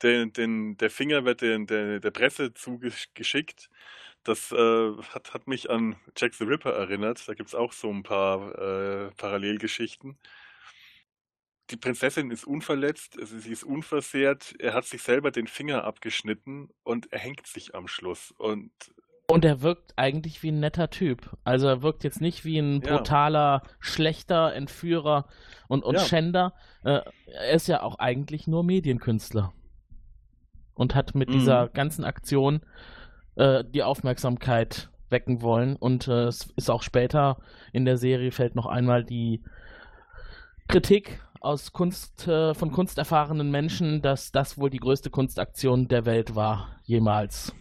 [0.00, 3.68] den, den, der Finger wird den, der, der Presse zugeschickt.
[4.22, 7.28] Das äh, hat, hat mich an Jack the Ripper erinnert.
[7.28, 10.20] Da gibt es auch so ein paar äh, Parallelgeschichten.
[11.70, 14.54] Die Prinzessin ist unverletzt, sie ist unversehrt.
[14.60, 18.32] Er hat sich selber den Finger abgeschnitten und er hängt sich am Schluss.
[18.38, 18.70] Und
[19.30, 21.36] Und er wirkt eigentlich wie ein netter Typ.
[21.44, 22.96] Also er wirkt jetzt nicht wie ein Ja.
[22.96, 25.26] brutaler, schlechter Entführer
[25.68, 26.00] und, und Ja.
[26.00, 26.54] Schänder.
[26.82, 29.52] Äh, er ist ja auch eigentlich nur Medienkünstler.
[30.74, 31.32] Und hat mit Mhm.
[31.34, 32.62] dieser ganzen Aktion
[33.36, 35.76] äh, die Aufmerksamkeit wecken wollen.
[35.76, 37.36] Und äh, es ist auch später
[37.72, 39.44] in der Serie fällt noch einmal die
[40.68, 46.34] Kritik aus Kunst, äh, von kunsterfahrenen Menschen, dass das wohl die größte Kunstaktion der Welt
[46.34, 47.54] war, jemals.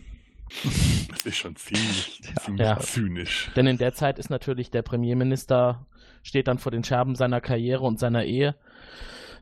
[1.09, 2.79] Das ist schon ziemlich, ziemlich Ja.
[2.79, 3.51] zynisch.
[3.55, 5.85] Denn in der Zeit ist natürlich der Premierminister,
[6.23, 8.55] steht dann vor den Scherben seiner Karriere und seiner Ehe.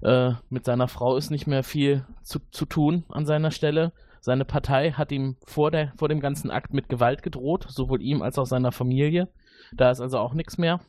[0.02, 3.92] Äh, mit seiner Frau ist nicht mehr viel zu, zu tun an seiner Stelle.
[4.20, 8.22] Seine Partei hat ihm vor, der, vor dem ganzen Akt mit Gewalt gedroht, sowohl ihm
[8.22, 9.30] als auch seiner Familie.
[9.74, 10.82] Da ist also auch nichts mehr.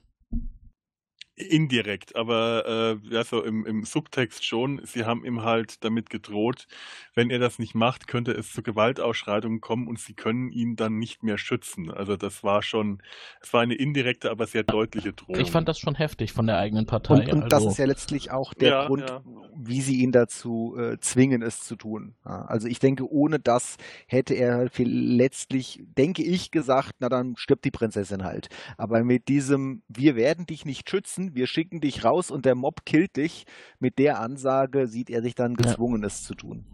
[1.36, 4.80] Indirekt, aber äh, ja, so im, im Subtext schon.
[4.84, 6.66] Sie haben ihm halt damit gedroht,
[7.14, 10.98] wenn er das nicht macht, könnte es zu Gewaltausschreitungen kommen und sie können ihn dann
[10.98, 11.90] nicht mehr schützen.
[11.90, 13.02] Also das war schon,
[13.42, 15.38] es war eine indirekte, aber sehr deutliche Drohung.
[15.38, 17.14] Ich fand das schon heftig von der eigenen Partei.
[17.14, 19.22] Und, und also, das ist ja letztlich auch der Ja, Grund, ja.
[19.54, 22.14] wie sie ihn dazu äh, zwingen, es zu tun.
[22.24, 27.36] Ja, also ich denke, ohne das hätte er viel letztlich, denke ich, gesagt, na dann
[27.36, 28.48] stirbt die Prinzessin halt.
[28.78, 32.84] Aber mit diesem, wir werden dich nicht schützen, wir schicken dich raus und der Mob
[32.86, 33.44] killt dich,
[33.78, 35.66] mit der Ansage sieht er sich dann Ja.
[35.66, 36.64] gezwungen, es zu tun.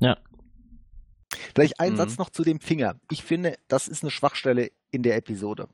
[0.00, 0.16] Ja.
[1.54, 1.96] Vielleicht ein Mhm.
[1.96, 2.96] Satz noch zu dem Finger.
[3.10, 5.68] Ich finde, das ist eine Schwachstelle in der Episode.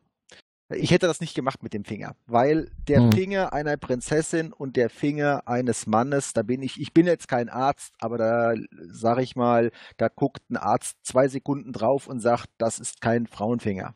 [0.72, 3.12] Ich hätte das nicht gemacht mit dem Finger, weil der Mhm.
[3.12, 7.48] Finger einer Prinzessin und der Finger eines Mannes, da bin ich, ich bin jetzt kein
[7.48, 8.54] Arzt, aber da
[8.88, 13.26] sage ich mal, da guckt ein Arzt zwei Sekunden drauf und sagt, das ist kein
[13.26, 13.94] Frauenfinger.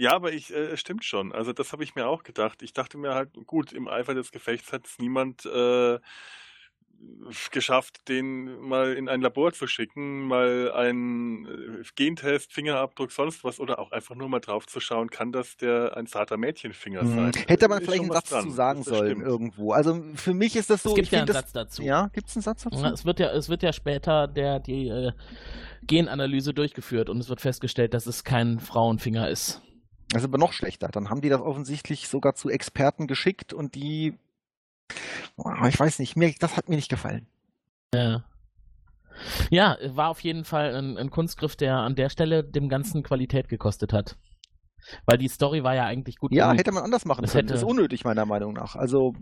[0.00, 1.32] Ja, aber ich, äh, es stimmt schon.
[1.32, 2.62] Also das habe ich mir auch gedacht.
[2.62, 5.98] Ich dachte mir halt, gut, im Eifer des Gefechts hat es niemand äh,
[7.52, 13.60] geschafft, den mal in ein Labor zu schicken, mal einen äh, Gentest, Fingerabdruck, sonst was
[13.60, 17.14] oder auch einfach nur mal drauf zu schauen, kann das der ein zarter Mädchenfinger Mhm.
[17.14, 17.32] sein?
[17.46, 18.44] Hätte man Ist vielleicht einen Satz dran.
[18.44, 19.26] zu sagen sollen stimmt.
[19.26, 19.72] irgendwo.
[19.72, 20.90] Also für mich ist das so.
[20.90, 21.82] es gibt ich ja einen das, Satz dazu.
[21.82, 22.80] Ja, gibt es einen Satz dazu?
[22.82, 25.12] Ja, es, wird ja, es wird ja später der, die äh,
[25.82, 29.60] Genanalyse durchgeführt und es wird festgestellt, dass es kein Frauenfinger ist.
[30.10, 30.88] Das ist aber noch schlechter.
[30.88, 34.18] Dann haben die das offensichtlich sogar zu Experten geschickt und die,
[35.36, 37.26] Oh, ich weiß nicht, mir, das hat mir nicht gefallen.
[37.94, 38.24] Ja.
[39.50, 43.48] Ja, war auf jeden Fall ein, ein Kunstgriff, der an der Stelle dem Ganzen Qualität
[43.48, 44.16] gekostet hat.
[45.06, 47.42] Weil die Story war ja eigentlich gut Ja, hätte man anders machen Es können.
[47.48, 48.76] hätte- Das ist unnötig, meiner Meinung nach.
[48.76, 49.14] Also,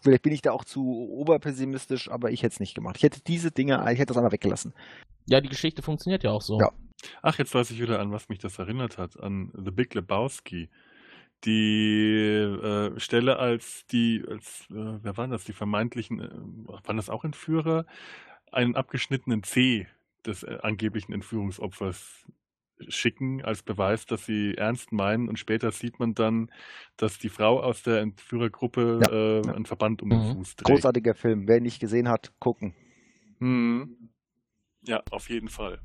[0.00, 2.96] vielleicht bin ich da auch zu oberpessimistisch, aber ich hätte es nicht gemacht.
[2.96, 4.74] Ich hätte diese Dinge, ich hätte das einfach weggelassen.
[5.26, 6.58] Ja, die Geschichte funktioniert ja auch so.
[6.60, 6.72] Ja.
[7.22, 10.68] Ach, jetzt weiß ich wieder, an was mich das erinnert hat, an The Big Lebowski.
[11.44, 16.28] Die äh, Stelle, als die, als, äh, wer waren das, die vermeintlichen, äh,
[16.86, 17.86] waren das auch Entführer,
[18.52, 19.86] einen abgeschnittenen C
[20.26, 22.26] des äh, angeblichen Entführungsopfers
[22.88, 26.50] schicken als Beweis, dass sie ernst meinen und später sieht man dann,
[26.96, 29.52] dass die Frau aus der Entführergruppe Ja, äh, ja.
[29.54, 30.12] einen Verband um Mhm.
[30.12, 30.66] den Fuß trägt.
[30.68, 31.46] Großartiger Film.
[31.48, 32.74] Wer ihn nicht gesehen hat, gucken.
[33.38, 34.10] Mhm.
[34.86, 35.80] Ja, auf jeden Fall.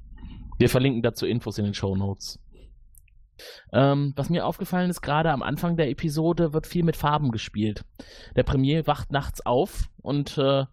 [0.57, 2.39] Wir verlinken dazu Infos in den Show Notes.
[3.73, 7.83] Ähm, was mir aufgefallen ist, gerade am Anfang der Episode wird viel mit Farben gespielt.
[8.37, 10.63] Der Premier wacht nachts auf und äh,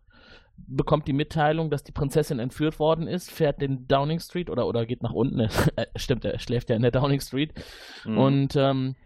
[0.66, 4.86] bekommt die Mitteilung, dass die Prinzessin entführt worden ist, fährt den Downing Street oder, oder
[4.86, 5.40] geht nach unten.
[5.76, 7.52] Äh, Stimmt, er schläft ja in der Downing Street.
[8.04, 8.18] Mhm.
[8.18, 8.96] Und ähm,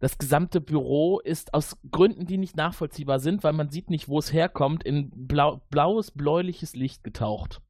[0.00, 4.18] das gesamte Büro ist aus Gründen, die nicht nachvollziehbar sind, weil man sieht nicht, wo
[4.18, 7.60] es herkommt, in blau, blaues, bläuliches Licht getaucht.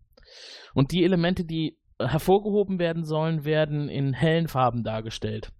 [0.75, 5.51] Und die Elemente, die hervorgehoben werden sollen, werden in hellen Farben dargestellt.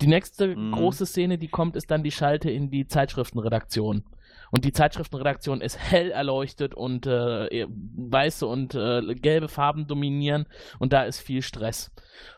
[0.00, 0.72] Die nächste Mhm.
[0.72, 4.04] große Szene, die kommt, ist dann die Schalte in die Zeitschriftenredaktion.
[4.54, 10.46] Und die Zeitschriftenredaktion ist hell erleuchtet und äh, weiße und äh, gelbe Farben dominieren
[10.78, 11.90] und da ist viel Stress.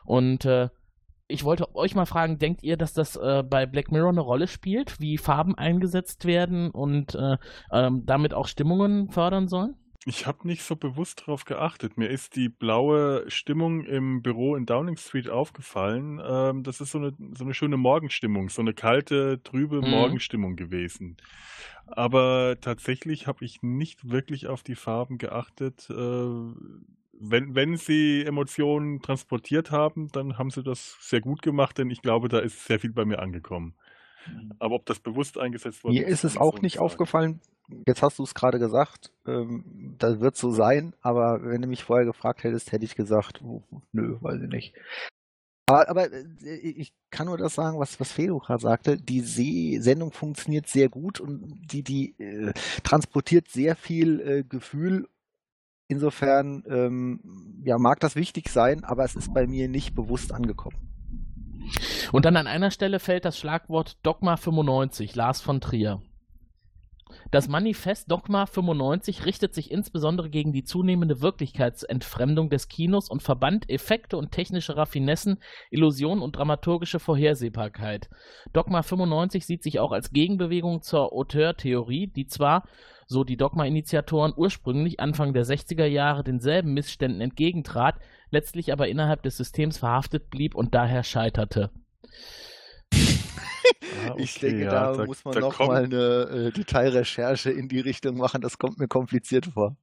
[0.06, 0.70] Und äh,
[1.28, 4.48] ich wollte euch mal fragen, denkt ihr, dass das äh, bei Black Mirror eine Rolle
[4.48, 7.36] spielt, wie Farben eingesetzt werden und äh,
[7.70, 9.74] ähm, damit auch Stimmungen fördern sollen?
[10.08, 11.98] Ich habe nicht so bewusst darauf geachtet.
[11.98, 16.20] Mir ist die blaue Stimmung im Büro in Downing Street aufgefallen.
[16.24, 19.82] Ähm, das ist so eine, so eine schöne Morgenstimmung, so eine kalte, trübe Mhm.
[19.82, 21.16] Morgenstimmung gewesen.
[21.86, 25.90] Aber tatsächlich habe ich nicht wirklich auf die Farben geachtet.
[25.90, 25.94] Äh,
[27.18, 32.02] wenn, wenn sie Emotionen transportiert haben, dann haben sie das sehr gut gemacht, denn ich
[32.02, 33.74] glaube, da ist sehr viel bei mir angekommen.
[34.58, 36.84] Aber ob das bewusst eingesetzt wurde, Mir ist es auch so nicht sagen.
[36.84, 37.40] aufgefallen.
[37.86, 39.12] Jetzt hast du es gerade gesagt.
[39.26, 43.42] Ähm, das wird so sein, aber wenn du mich vorher gefragt hättest, hätte ich gesagt,
[43.42, 43.62] oh,
[43.92, 44.74] nö, weiß ich nicht.
[45.68, 48.96] Aber, aber äh, ich kann nur das sagen, was, was Fedo gerade sagte.
[48.96, 52.52] Die See Sendung funktioniert sehr gut und die, die äh,
[52.84, 55.08] transportiert sehr viel äh, Gefühl.
[55.88, 60.76] Insofern ähm, ja, mag das wichtig sein, aber es ist bei mir nicht bewusst angekommen.
[62.12, 66.00] Und dann an einer Stelle fällt das Schlagwort Dogma 95, Lars von Trier.
[67.30, 73.70] Das Manifest Dogma 95 richtet sich insbesondere gegen die zunehmende Wirklichkeitsentfremdung des Kinos und verbannt
[73.70, 75.38] Effekte und technische Raffinessen,
[75.70, 78.08] Illusionen und dramaturgische Vorhersehbarkeit.
[78.52, 82.64] Dogma 95 sieht sich auch als Gegenbewegung zur Auteur-Theorie, die zwar,
[83.06, 87.96] so die Dogma-Initiatoren, ursprünglich Anfang der 60er Jahre denselben Missständen entgegentrat,
[88.30, 91.70] letztlich aber innerhalb des Systems verhaftet blieb und daher scheiterte.
[94.08, 95.96] Ah, Ich okay, denke, ja, da, muss man da noch kommt- mal eine
[96.48, 98.40] äh, Detailrecherche in die Richtung machen.
[98.40, 99.76] Das kommt mir kompliziert vor.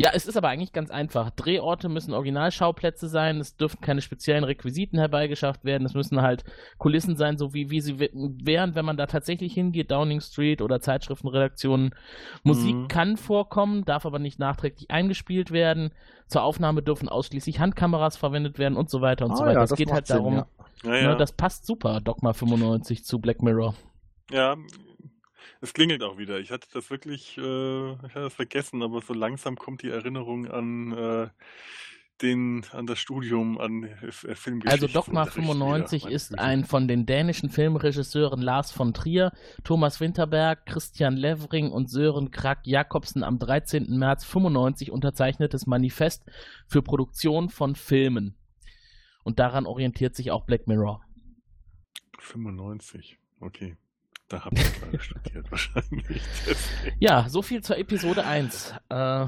[0.00, 1.30] Ja, es ist aber eigentlich ganz einfach.
[1.30, 6.42] Drehorte müssen Originalschauplätze sein, es dürfen keine speziellen Requisiten herbeigeschafft werden, es müssen halt
[6.78, 10.80] Kulissen sein, so wie, wie sie wären, wenn man da tatsächlich hingeht, Downing Street oder
[10.80, 11.94] Zeitschriftenredaktionen.
[12.42, 12.88] Musik Mhm.
[12.88, 15.92] kann vorkommen, darf aber nicht nachträglich eingespielt werden.
[16.26, 19.58] Zur Aufnahme dürfen ausschließlich Handkameras verwendet werden und so weiter und so Ah weiter.
[19.60, 20.46] ja, es das geht halt Sinn, darum, ja.
[20.82, 21.08] Ja, ja.
[21.12, 23.74] Ne, das passt super, Dogma 95 zu Black Mirror.
[24.32, 24.56] Ja,
[25.64, 26.38] es klingelt auch wieder.
[26.38, 30.46] Ich hatte das wirklich, äh, ich hatte das vergessen, aber so langsam kommt die Erinnerung
[30.46, 31.28] an äh,
[32.22, 34.70] den, an das Studium, an äh, Filmgeschichte.
[34.70, 39.32] Also Dogma 95 ist ein von den dänischen Filmregisseuren Lars von Trier,
[39.64, 43.86] Thomas Winterberg, Christian Levering und Sören Krag Jakobsen am 13.
[43.98, 46.24] März 95 unterzeichnetes Manifest
[46.68, 48.36] für Produktion von Filmen.
[49.24, 51.00] Und daran orientiert sich auch Black Mirror.
[52.18, 53.76] 95, okay.
[54.34, 56.20] Da habe ich gerade studiert wahrscheinlich.
[56.46, 56.96] Deswegen.
[57.00, 58.74] Ja, so viel zur Episode 1.
[58.88, 59.26] Äh,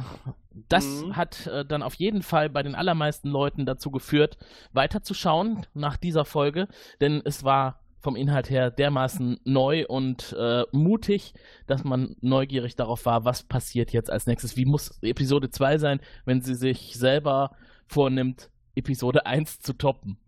[0.68, 1.16] das Mhm.
[1.16, 4.38] hat äh, dann auf jeden Fall bei den allermeisten Leuten dazu geführt,
[4.72, 6.66] weiterzuschauen nach dieser Folge,
[7.00, 11.34] denn es war vom Inhalt her dermaßen neu und äh, mutig,
[11.66, 14.56] dass man neugierig darauf war, was passiert jetzt als nächstes.
[14.56, 17.50] Wie muss Episode 2 sein, wenn sie sich selber
[17.86, 20.18] vornimmt, Episode 1 zu toppen?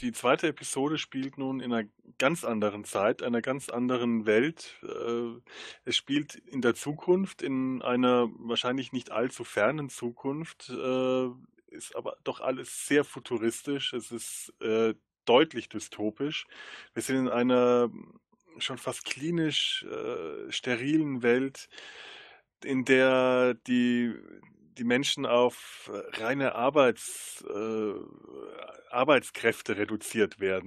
[0.00, 4.74] Die zweite Episode spielt nun in einer ganz anderen Zeit, einer ganz anderen Welt.
[4.82, 5.40] Äh,
[5.84, 11.28] Es spielt in der Zukunft, in einer wahrscheinlich nicht allzu fernen Zukunft, äh,
[11.68, 13.92] ist aber doch alles sehr futuristisch.
[13.92, 16.46] Es ist äh, deutlich dystopisch.
[16.94, 17.90] Wir sind in einer
[18.58, 19.84] schon fast klinisch
[20.48, 21.68] sterilen Welt,
[22.64, 24.14] in der die,
[24.78, 27.92] die Menschen auf äh, reine Arbeits, äh,
[28.90, 30.66] Arbeitskräfte reduziert werden.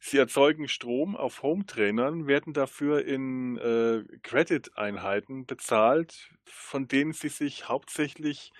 [0.00, 7.68] Sie erzeugen Strom auf Home-Trainern, werden dafür in äh, Credit-Einheiten bezahlt, von denen sie sich
[7.68, 8.50] hauptsächlich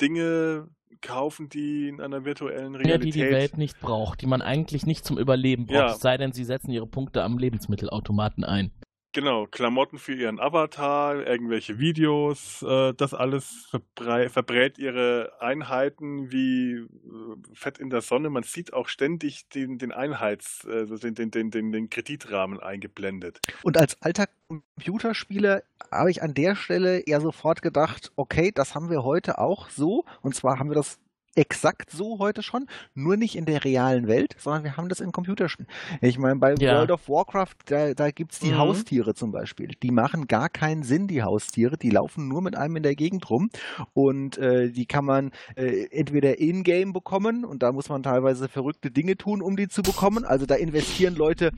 [0.00, 0.68] Dinge
[1.02, 4.86] kaufen, die in einer virtuellen Ja, Realität die die Welt nicht braucht, die man eigentlich
[4.86, 5.94] nicht zum Überleben braucht, Ja.
[5.94, 8.72] es sei denn, sie setzen ihre Punkte am Lebensmittelautomaten ein.
[9.14, 16.86] Genau, Klamotten für ihren Avatar, irgendwelche Videos, äh, das alles verbrät ihre Einheiten wie äh,
[17.52, 18.30] Fett in der Sonne.
[18.30, 23.40] Man sieht auch ständig den, den Einheits-, also den, den, den, den Kreditrahmen eingeblendet.
[23.62, 28.88] Und als alter Computerspieler habe ich an der Stelle eher sofort gedacht, okay, das haben
[28.88, 30.06] wir heute auch so.
[30.22, 30.98] Und zwar haben wir das
[31.34, 35.12] exakt so heute schon, nur nicht in der realen Welt, sondern wir haben das in
[35.12, 35.70] Computerspielen.
[36.00, 36.76] Ich meine, bei Ja.
[36.76, 38.58] World of Warcraft, da, da gibt es die Mhm.
[38.58, 39.68] Haustiere zum Beispiel.
[39.82, 41.76] Die machen gar keinen Sinn, die Haustiere.
[41.78, 43.50] Die laufen nur mit einem in der Gegend rum.
[43.94, 48.90] Und äh, die kann man äh, entweder in-game bekommen und da muss man teilweise verrückte
[48.90, 50.24] Dinge tun, um die zu bekommen.
[50.24, 51.50] Also da investieren Leute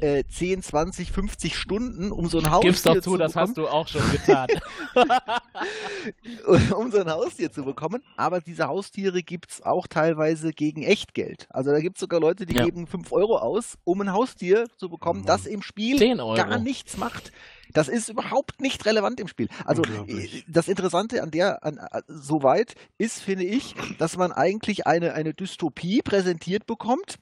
[0.00, 3.48] äh, 10, 20, 50 Stunden, um so ein Haustier Gib's doch zu zu, das bekommen.
[3.48, 4.48] hast du auch schon getan.
[6.76, 8.02] um so ein Haustier zu bekommen.
[8.16, 11.46] Aber diese Haustiere gibt es auch teilweise gegen Echtgeld.
[11.50, 12.64] Also da gibt es sogar Leute, die Ja.
[12.64, 15.26] geben 5 Euro aus, um ein Haustier zu bekommen, Mann.
[15.26, 16.34] das im Spiel 10 Euro.
[16.34, 17.32] gar nichts macht.
[17.72, 19.48] Das ist überhaupt nicht relevant im Spiel.
[19.64, 24.86] Also äh, das Interessante an der, an, äh, soweit ist, finde ich, dass man eigentlich
[24.86, 27.16] eine, eine Dystopie präsentiert bekommt,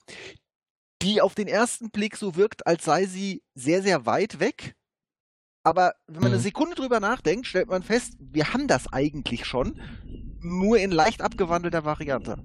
[1.05, 4.75] die auf den ersten Blick so wirkt, als sei sie sehr, sehr weit weg.
[5.63, 6.43] Aber wenn man eine Mhm.
[6.43, 9.81] Sekunde drüber nachdenkt, stellt man fest, wir haben das eigentlich schon,
[10.41, 12.37] nur in leicht abgewandelter Variante.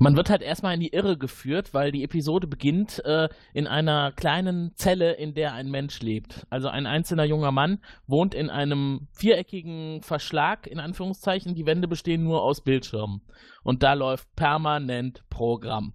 [0.00, 4.10] Man wird halt erstmal in die Irre geführt, weil die Episode beginnt äh, in einer
[4.10, 6.44] kleinen Zelle, in der ein Mensch lebt.
[6.50, 7.78] Also ein einzelner junger Mann
[8.08, 11.54] wohnt in einem viereckigen Verschlag, in Anführungszeichen.
[11.54, 13.22] Die Wände bestehen nur aus Bildschirmen.
[13.62, 15.94] Und da läuft permanent Programm.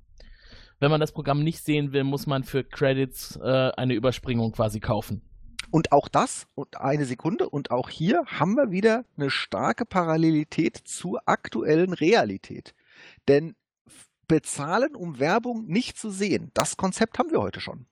[0.81, 4.79] Wenn man das Programm nicht sehen will, muss man für Credits äh, eine Überspringung quasi
[4.79, 5.21] kaufen.
[5.69, 10.75] Und auch das, und eine Sekunde, und auch hier haben wir wieder eine starke Parallelität
[10.77, 12.73] zur aktuellen Realität.
[13.27, 13.55] Denn
[14.27, 17.85] bezahlen, um Werbung nicht zu sehen, das Konzept haben wir heute schon.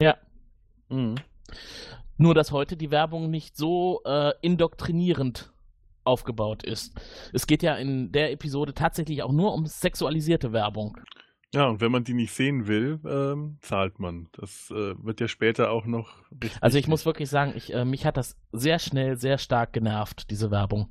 [0.00, 0.16] Ja.
[0.88, 1.16] Mhm.
[2.16, 5.52] Nur, dass heute die Werbung nicht so äh, indoktrinierend
[6.04, 6.94] aufgebaut ist.
[7.32, 10.96] Es geht ja in der Episode tatsächlich auch nur um sexualisierte Werbung.
[11.56, 14.28] Ja, und wenn man die nicht sehen will, ähm, zahlt man.
[14.32, 16.12] Das äh, wird ja später auch noch.
[16.60, 20.30] Also ich muss wirklich sagen, ich, äh, mich hat das sehr schnell, sehr stark genervt,
[20.30, 20.90] diese Werbung.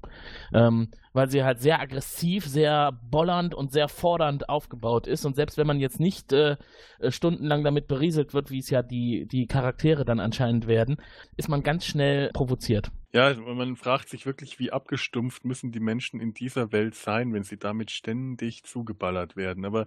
[0.55, 5.23] Ähm, weil sie halt sehr aggressiv, sehr bollernd und sehr fordernd aufgebaut ist.
[5.23, 6.57] Und selbst wenn man jetzt nicht äh,
[6.97, 10.97] äh, stundenlang damit berieselt wird, wie es ja die, die Charaktere dann anscheinend werden,
[11.37, 12.91] ist man ganz schnell provoziert.
[13.13, 17.43] Ja, man fragt sich wirklich, wie abgestumpft müssen die Menschen in dieser Welt sein, wenn
[17.43, 19.63] sie damit ständig zugeballert werden.
[19.63, 19.85] Aber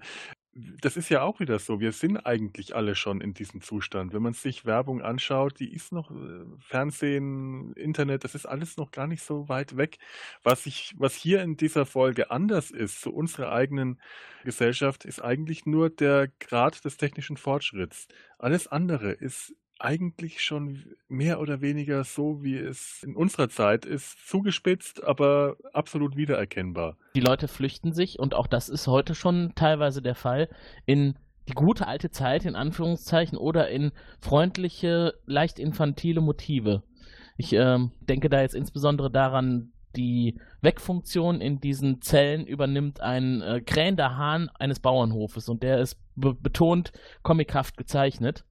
[0.80, 1.80] das ist ja auch wieder so.
[1.80, 4.12] Wir sind eigentlich alle schon in diesem Zustand.
[4.12, 8.90] Wenn man sich Werbung anschaut, die ist noch äh, Fernsehen, Internet, das ist alles noch
[8.90, 9.98] gar nicht so weit weg.
[10.42, 14.00] Was ich, was hier in dieser Folge anders ist zu unserer eigenen
[14.44, 18.08] Gesellschaft, ist eigentlich nur der Grad des technischen Fortschritts.
[18.38, 24.26] Alles andere ist eigentlich schon mehr oder weniger so, wie es in unserer Zeit ist,
[24.26, 26.96] zugespitzt, aber absolut wiedererkennbar.
[27.14, 30.48] Die Leute flüchten sich und auch das ist heute schon teilweise der Fall
[30.86, 31.16] in
[31.48, 36.82] die gute alte Zeit in Anführungszeichen oder in freundliche, leicht infantile Motive.
[37.36, 43.60] Ich ähm, denke da jetzt insbesondere daran, die Wegfunktion in diesen Zellen übernimmt ein äh,
[43.60, 48.44] krähender Hahn eines Bauernhofes und der ist be betont comichaft gezeichnet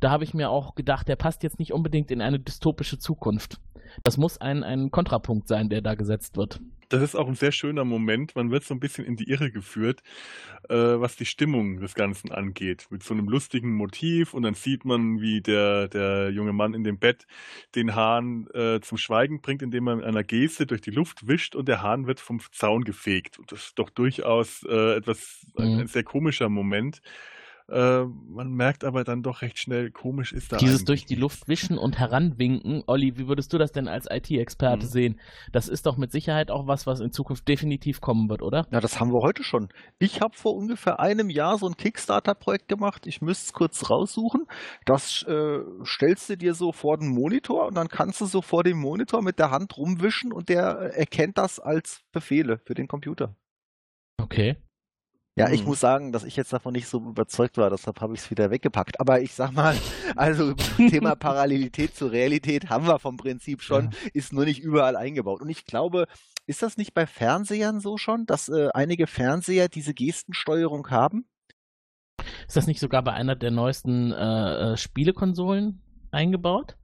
[0.00, 3.60] da habe ich mir auch gedacht, der passt jetzt nicht unbedingt in eine dystopische Zukunft.
[4.02, 6.60] Das muss ein, ein Kontrapunkt sein, der da gesetzt wird.
[6.88, 8.34] Das ist auch ein sehr schöner Moment.
[8.34, 10.02] Man wird so ein bisschen in die Irre geführt,
[10.70, 12.86] äh, was die Stimmung des Ganzen angeht.
[12.90, 16.84] Mit so einem lustigen Motiv und dann sieht man, wie der, der junge Mann in
[16.84, 17.26] dem Bett
[17.74, 21.54] den Hahn äh, zum Schweigen bringt, indem er mit einer Geste durch die Luft wischt
[21.54, 23.38] und der Hahn wird vom Zaun gefegt.
[23.38, 25.80] Und das ist doch durchaus äh, etwas, mhm.
[25.80, 27.02] ein sehr komischer Moment.
[27.70, 30.56] Äh, man merkt aber dann doch recht schnell, komisch ist da.
[30.56, 34.86] Dieses durch die Luft wischen und heranwinken, Olli, wie würdest du das denn als IT-Experte
[34.86, 34.90] mhm.
[34.90, 35.20] sehen?
[35.52, 38.66] Das ist doch mit Sicherheit auch was, was in Zukunft definitiv kommen wird, oder?
[38.70, 39.68] Ja, das haben wir heute schon.
[39.98, 43.06] Ich habe vor ungefähr einem Jahr so ein Kickstarter-Projekt gemacht.
[43.06, 44.46] Ich müsste es kurz raussuchen.
[44.86, 48.64] Das äh, stellst du dir so vor den Monitor und dann kannst du so vor
[48.64, 53.34] dem Monitor mit der Hand rumwischen und der erkennt das als Befehle für den Computer.
[54.20, 54.56] Okay.
[55.38, 55.68] Ja, ich hm.
[55.68, 58.50] muss sagen, dass ich jetzt davon nicht so überzeugt war, deshalb habe ich es wieder
[58.50, 59.00] weggepackt.
[59.00, 59.76] Aber ich sag mal,
[60.16, 63.90] also Thema Parallelität zur Realität haben wir vom Prinzip schon, ja.
[64.14, 65.40] ist nur nicht überall eingebaut.
[65.40, 66.06] Und ich glaube,
[66.46, 71.26] ist das nicht bei Fernsehern so schon, dass äh, einige Fernseher diese Gestensteuerung haben?
[72.46, 75.80] Ist das nicht sogar bei einer der neuesten äh, äh Spielekonsolen
[76.10, 76.76] eingebaut?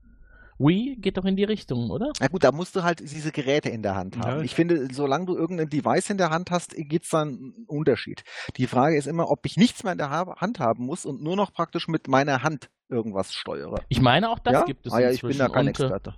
[0.57, 2.11] Wii geht doch in die Richtung, oder?
[2.19, 4.37] Na gut, da musst du halt diese Geräte in der Hand haben.
[4.37, 4.41] Ja.
[4.41, 8.23] Ich finde, solange du irgendein Device in der Hand hast, gibt es da einen Unterschied.
[8.55, 11.35] Die Frage ist immer, ob ich nichts mehr in der Hand haben muss und nur
[11.35, 13.81] noch praktisch mit meiner Hand irgendwas steuere.
[13.89, 14.63] Ich meine, auch das ja?
[14.63, 14.93] gibt es.
[14.93, 16.15] Ah ja, ich bin da kein und, äh, Experte.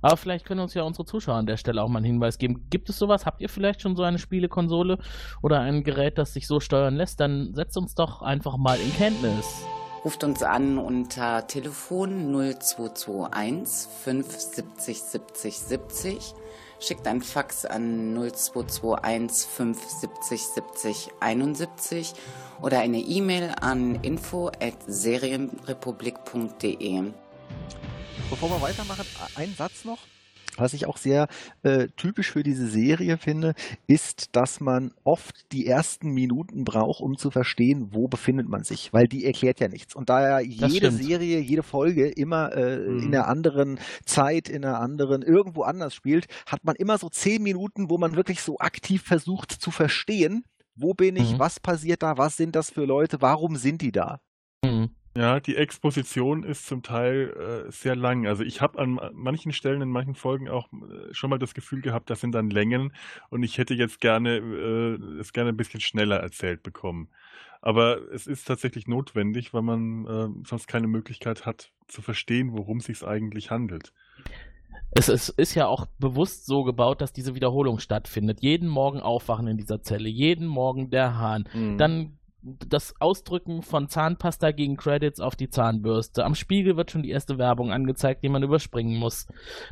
[0.00, 2.66] Aber vielleicht können uns ja unsere Zuschauer an der Stelle auch mal einen Hinweis geben.
[2.70, 3.26] Gibt es sowas?
[3.26, 4.98] Habt ihr vielleicht schon so eine Spielekonsole
[5.42, 7.20] oder ein Gerät, das sich so steuern lässt?
[7.20, 9.64] Dann setzt uns doch einfach mal in Kenntnis.
[10.04, 16.34] Ruft uns an unter Telefon 0221 570 70 70.
[16.80, 22.14] Schickt ein Fax an 0221 570 70 71
[22.62, 27.12] oder eine E-Mail an info at serienrepublik.de.
[28.30, 29.98] Bevor wir weitermachen, ein Satz noch.
[30.58, 31.28] Was ich auch sehr
[31.62, 33.54] äh, typisch für diese Serie finde,
[33.86, 38.92] ist, dass man oft die ersten Minuten braucht, um zu verstehen, wo befindet man sich,
[38.92, 39.94] weil die erklärt ja nichts.
[39.94, 42.98] Und da ja jede Serie, jede Folge immer äh, mhm.
[42.98, 47.42] in einer anderen Zeit, in einer anderen, irgendwo anders spielt, hat man immer so zehn
[47.42, 50.44] Minuten, wo man wirklich so aktiv versucht zu verstehen,
[50.74, 51.38] wo bin ich, mhm.
[51.38, 54.20] was passiert da, was sind das für Leute, warum sind die da?
[54.64, 54.90] Mhm.
[55.18, 58.28] Ja, die Exposition ist zum Teil äh, sehr lang.
[58.28, 61.80] Also ich habe an manchen Stellen in manchen Folgen auch äh, schon mal das Gefühl
[61.80, 62.92] gehabt, das sind dann Längen
[63.28, 67.08] und ich hätte jetzt gerne äh, es gerne ein bisschen schneller erzählt bekommen.
[67.60, 72.76] Aber es ist tatsächlich notwendig, weil man äh, sonst keine Möglichkeit hat zu verstehen, worum
[72.76, 73.92] es sich eigentlich handelt.
[74.92, 78.40] Es ist, ist, ja auch bewusst so gebaut, dass diese Wiederholung stattfindet.
[78.40, 81.48] Jeden Morgen aufwachen in dieser Zelle, jeden Morgen der Hahn.
[81.52, 81.76] Mhm.
[81.76, 86.24] Dann das Ausdrücken von Zahnpasta gegen Credits auf die Zahnbürste.
[86.24, 89.26] Am Spiegel wird schon die erste Werbung angezeigt, die man überspringen muss.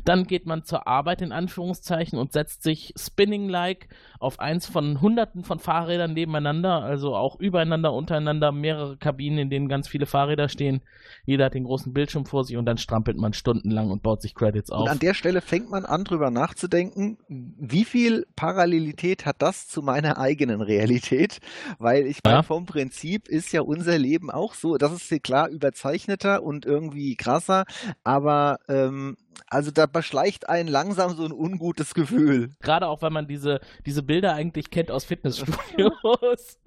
[0.05, 3.89] Dann geht man zur Arbeit in Anführungszeichen und setzt sich spinning-like
[4.19, 9.69] auf eins von hunderten von Fahrrädern nebeneinander, also auch übereinander, untereinander, mehrere Kabinen, in denen
[9.69, 10.83] ganz viele Fahrräder stehen.
[11.25, 14.35] Jeder hat den großen Bildschirm vor sich und dann strampelt man stundenlang und baut sich
[14.35, 14.83] Credits auf.
[14.83, 19.83] Und an der Stelle fängt man an, drüber nachzudenken, wie viel Parallelität hat das zu
[19.83, 21.39] meiner eigenen Realität?
[21.79, 22.56] Weil ich ja.
[22.57, 24.79] Vom Prinzip ist ja unser Leben auch so.
[24.79, 27.67] Das ist klar überzeichneter und irgendwie krasser,
[28.03, 32.55] aber ähm, also da beschleicht einen langsam so ein ungutes Gefühl.
[32.63, 35.93] Gerade auch, weil man diese, diese Bilder eigentlich kennt aus Fitnessstudios.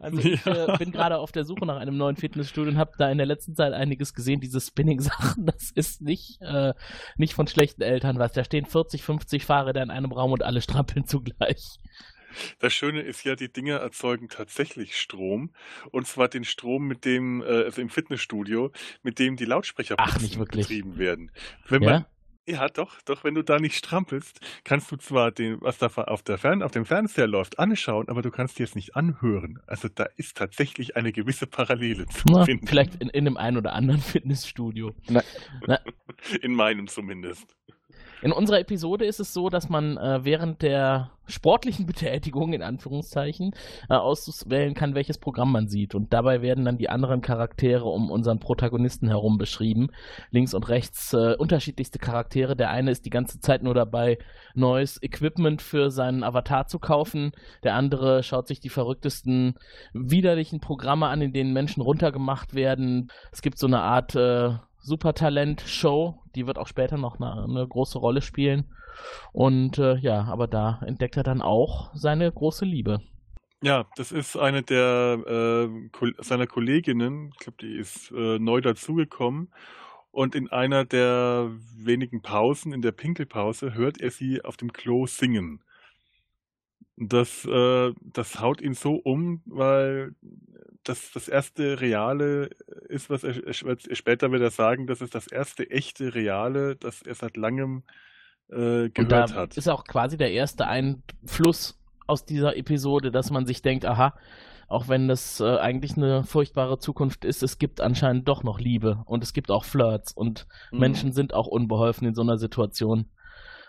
[0.00, 0.74] also ich ja.
[0.74, 3.26] äh, bin gerade auf der Suche nach einem neuen Fitnessstudio und habe da in der
[3.28, 6.74] letzten Zeit einiges gesehen, diese Spinning-Sachen, das ist nicht, äh,
[7.16, 8.32] nicht von schlechten Eltern was.
[8.32, 11.78] Da stehen 40, 50 Fahrräder in einem Raum und alle strampeln zugleich.
[12.58, 15.52] Das Schöne ist ja, die Dinger erzeugen tatsächlich Strom.
[15.90, 18.72] Und zwar den Strom, mit dem, äh, also im Fitnessstudio,
[19.02, 21.30] mit dem die Lautsprecher Ach, betrieben werden.
[21.68, 22.06] Wenn man,
[22.46, 26.22] Ja, doch, doch, wenn du da nicht strampelst, kannst du zwar den, was da auf,
[26.22, 29.60] der Fern, auf dem Fernseher läuft, anschauen, aber du kannst dir es nicht anhören.
[29.66, 32.66] Also da ist tatsächlich eine gewisse Parallele zu Na, finden.
[32.66, 34.94] vielleicht in, in dem einen oder anderen Fitnessstudio.
[35.08, 35.22] Na,
[36.40, 37.54] In meinem zumindest.
[38.20, 43.54] In unserer Episode ist es so, dass man äh, während der sportlichen Betätigung in Anführungszeichen
[43.88, 45.94] äh, auswählen kann, welches Programm man sieht.
[45.94, 49.90] Und dabei werden dann die anderen Charaktere um unseren Protagonisten herum beschrieben.
[50.32, 52.56] Links und rechts äh, unterschiedlichste Charaktere.
[52.56, 54.18] Der eine ist die ganze Zeit nur dabei,
[54.54, 57.30] neues Equipment für seinen Avatar zu kaufen.
[57.62, 59.54] Der andere schaut sich die verrücktesten,
[59.92, 63.12] widerlichen Programme an, in denen Menschen runtergemacht werden.
[63.30, 67.98] Es gibt so eine Art äh, Supertalent-Show, die wird auch später noch eine, eine große
[67.98, 68.72] Rolle spielen.
[69.32, 73.00] Und äh, ja, aber da entdeckt er dann auch seine große Liebe.
[73.60, 78.60] Ja, das ist eine der äh, Kol seiner Kolleginnen, ich glaube, die ist äh, neu
[78.60, 79.52] dazugekommen.
[80.10, 85.06] Und in einer der wenigen Pausen, in der Pinkelpause, hört er sie auf dem Klo
[85.06, 85.62] singen.
[86.96, 90.14] Das, äh, das haut ihn so um, weil
[90.88, 92.50] das das erste Reale
[92.88, 97.02] ist, was er, er später wird er sagen, das ist das erste echte Reale, das
[97.02, 97.84] er seit langem
[98.50, 99.56] äh, Und da gehört hat.
[99.56, 104.14] ist auch quasi der erste Einfluss aus dieser Episode, dass man sich denkt, aha,
[104.68, 109.02] auch wenn das äh, eigentlich eine furchtbare Zukunft ist, es gibt anscheinend doch noch Liebe
[109.06, 110.78] und es gibt auch Flirts und Mhm.
[110.78, 113.06] Menschen sind auch unbeholfen in so einer Situation.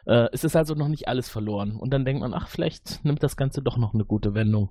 [0.06, 1.76] Äh, es ist also noch nicht alles verloren.
[1.78, 4.70] Und dann denkt man, ach, vielleicht nimmt das Ganze doch noch eine gute Wendung.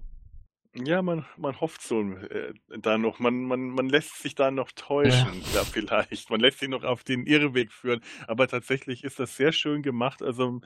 [0.74, 4.70] Ja, man, man hofft so äh, da noch, man, man, man lässt sich da noch
[4.72, 5.64] täuschen, ja.
[5.64, 6.30] vielleicht.
[6.30, 8.00] Man lässt sich noch auf den Irrweg führen.
[8.26, 10.22] Aber tatsächlich ist das sehr schön gemacht.
[10.22, 10.60] Also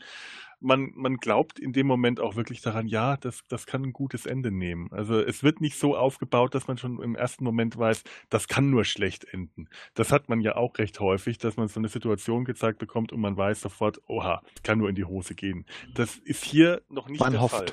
[0.62, 4.26] man, man glaubt in dem Moment auch wirklich daran, ja, das, das kann ein gutes
[4.26, 4.88] Ende nehmen.
[4.92, 8.70] Also es wird nicht so aufgebaut, dass man schon im ersten Moment weiß, das kann
[8.70, 9.68] nur schlecht enden.
[9.94, 13.20] Das hat man ja auch recht häufig, dass man so eine Situation gezeigt bekommt und
[13.20, 15.64] man weiß sofort, oha, es kann nur in die Hose gehen.
[15.94, 17.54] Das ist hier noch nicht Man der hofft.
[17.54, 17.66] Fall.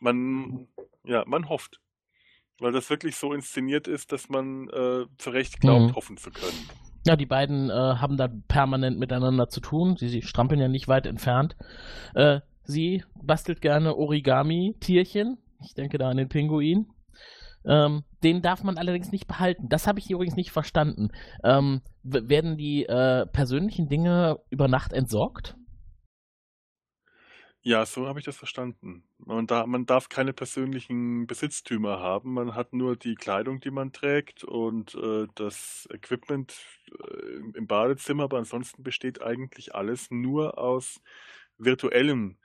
[0.00, 0.66] Man,
[1.04, 1.80] ja, man hofft.
[2.58, 5.94] Weil das wirklich so inszeniert ist, dass man äh, zu Recht glaubt, Mhm.
[5.96, 6.68] hoffen zu können.
[7.04, 9.96] Ja, die beiden äh, haben da permanent miteinander zu tun.
[9.96, 11.56] Sie, sie strampeln ja nicht weit entfernt.
[12.14, 15.38] Äh, sie bastelt gerne Origami-Tierchen.
[15.64, 16.86] Ich denke da an den Pinguin.
[17.64, 19.68] Ähm, den darf man allerdings nicht behalten.
[19.68, 21.10] Das habe ich übrigens nicht verstanden.
[21.42, 25.56] Ähm, werden die äh, persönlichen Dinge über Nacht entsorgt?
[27.64, 29.04] Ja, so habe ich das verstanden.
[29.18, 32.34] Man, da, man darf keine persönlichen Besitztümer haben.
[32.34, 36.56] Man hat nur die Kleidung, die man trägt und äh, das Equipment
[36.90, 41.00] äh, im- im Badezimmer, aber ansonsten besteht eigentlich alles nur aus
[41.56, 42.36] virtuellem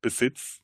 [0.00, 0.62] Besitz.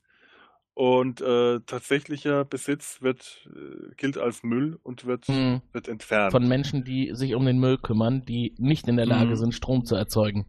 [0.72, 5.61] Und äh, tatsächlicher Besitz wird, äh, gilt als Müll und wird, Hm.
[5.72, 6.32] wird entfernt.
[6.32, 9.36] Von Menschen, die sich um den Müll kümmern, die nicht in der Lage Mhm.
[9.36, 10.46] sind, Strom zu erzeugen.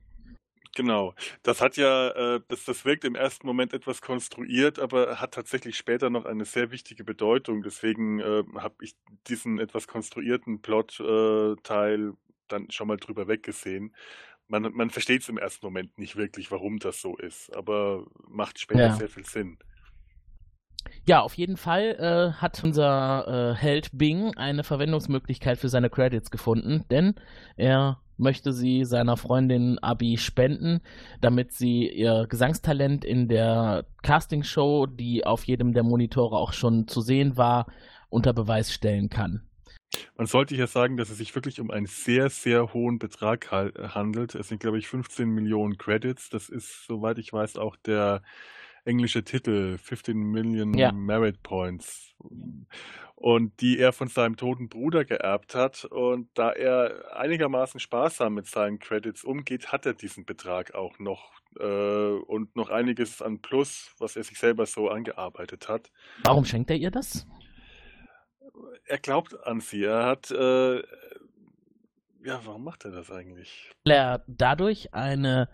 [0.76, 1.16] Genau.
[1.44, 5.78] Das hat ja, äh, das, das wirkt im ersten Moment etwas konstruiert, aber hat tatsächlich
[5.78, 7.64] später noch eine sehr wichtige Bedeutung.
[7.64, 8.96] Deswegen äh, habe ich
[9.28, 12.14] diesen etwas konstruierten Plot-Teil
[12.48, 13.96] dann schon mal drüber weggesehen.
[14.48, 18.60] Man, man versteht es im ersten Moment nicht wirklich, warum das so ist, aber macht
[18.60, 18.90] später Ja.
[18.90, 19.60] sehr viel Sinn.
[21.06, 26.32] Ja, auf jeden Fall äh, hat unser äh, Held Bing eine Verwendungsmöglichkeit für seine Credits
[26.32, 27.16] gefunden, denn
[27.58, 30.82] er möchte sie seiner Freundin Abi spenden,
[31.22, 37.02] damit sie ihr Gesangstalent in der Castingshow, die auf jedem der Monitore auch schon zu
[37.02, 37.68] sehen war,
[38.10, 39.44] unter Beweis stellen kann.
[40.18, 44.36] Man sollte hier sagen, dass es sich wirklich um einen sehr, sehr hohen Betrag handelt.
[44.36, 46.30] Es sind, glaube ich, 15 Millionen Credits.
[46.30, 48.22] Das ist, soweit ich weiß, auch der
[48.90, 50.92] englische Titel 15 Million Ja.
[50.92, 52.16] Merit Points.
[53.16, 55.86] Und die er von seinem toten Bruder geerbt hat.
[55.86, 61.32] Und da er einigermaßen sparsam mit seinen Credits umgeht, hat er diesen Betrag auch noch.
[61.60, 65.92] Äh, und noch einiges an Plus, was er sich selber so angearbeitet hat.
[66.24, 67.26] Warum schenkt er ihr das?
[68.86, 69.84] Er glaubt an sie.
[69.84, 70.32] Er hat.
[70.32, 70.78] Äh,
[72.24, 73.72] ja, warum macht er das eigentlich?
[73.86, 75.50] Weil er dadurch eine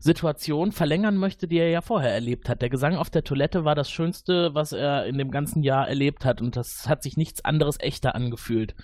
[0.00, 2.62] Situation verlängern möchte, die er ja vorher erlebt hat.
[2.62, 6.24] Der Gesang auf der Toilette war das Schönste, was er in dem ganzen Jahr erlebt
[6.24, 8.74] hat und das hat sich nichts anderes echter angefühlt.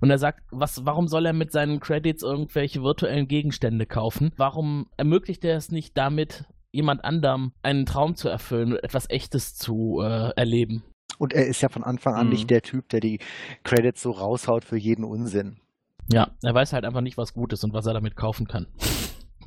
[0.00, 4.32] Und er sagt, was, warum soll er mit seinen Credits irgendwelche virtuellen Gegenstände kaufen?
[4.36, 9.54] Warum ermöglicht er es nicht damit, jemand anderem einen Traum zu erfüllen und etwas Echtes
[9.54, 10.82] zu äh, erleben?
[11.18, 12.32] Und er ist ja von Anfang an Mhm.
[12.32, 13.20] nicht der Typ, der die
[13.62, 15.58] Credits so raushaut für jeden Unsinn.
[16.12, 18.66] Ja, er weiß halt einfach nicht, was gut ist und was er damit kaufen kann.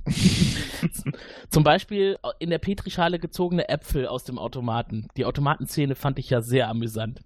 [1.49, 5.07] Zum Beispiel in der Petrischale gezogene Äpfel aus dem Automaten.
[5.17, 7.21] Die Automatenszene fand ich ja sehr amüsant.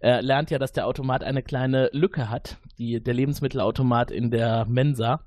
[0.00, 4.66] Er lernt ja, dass der Automat eine kleine Lücke hat, die, der Lebensmittelautomat in der
[4.66, 5.24] Mensa,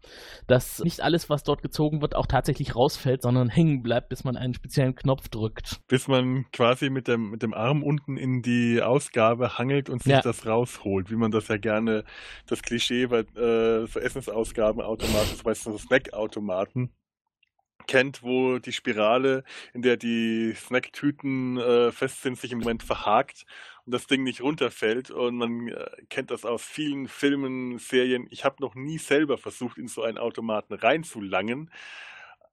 [0.47, 4.35] dass nicht alles, was dort gezogen wird, auch tatsächlich rausfällt, sondern hängen bleibt, bis man
[4.37, 5.79] einen speziellen Knopf drückt.
[5.87, 10.13] Bis man quasi mit dem, mit dem Arm unten in die Ausgabe hangelt und sich
[10.13, 10.21] Ja.
[10.21, 12.03] das rausholt, wie man das ja gerne,
[12.47, 16.91] das Klischee bei äh, so Essensausgabenautomaten, so weißt du, so Snackautomaten
[17.87, 23.45] kennt, wo die Spirale, in der die Snacktüten äh, fest sind, sich im Moment verhakt
[23.85, 25.11] und das Ding nicht runterfällt.
[25.11, 28.27] Und man äh, kennt das aus vielen Filmen, Serien.
[28.29, 31.69] Ich habe noch nie selber versucht, in so einen Automaten reinzulangen.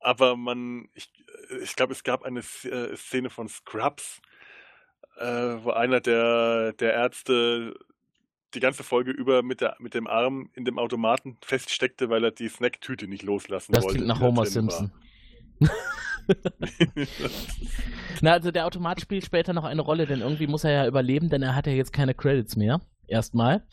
[0.01, 1.11] Aber man, ich,
[1.63, 4.21] ich glaube, es gab eine äh, Szene von Scrubs,
[5.19, 7.75] äh, wo einer der, der Ärzte
[8.55, 12.31] die ganze Folge über mit, der, mit dem Arm in dem Automaten feststeckte, weil er
[12.33, 13.99] die Snacktüte nicht loslassen Das wollte.
[13.99, 14.91] klingt nach Homer Simpson.
[14.91, 15.10] war.
[18.21, 21.29] Na, also der Automat spielt später noch eine Rolle, denn irgendwie muss er ja überleben,
[21.29, 22.81] denn er hat ja jetzt keine Credits mehr.
[23.07, 23.65] Erstmal.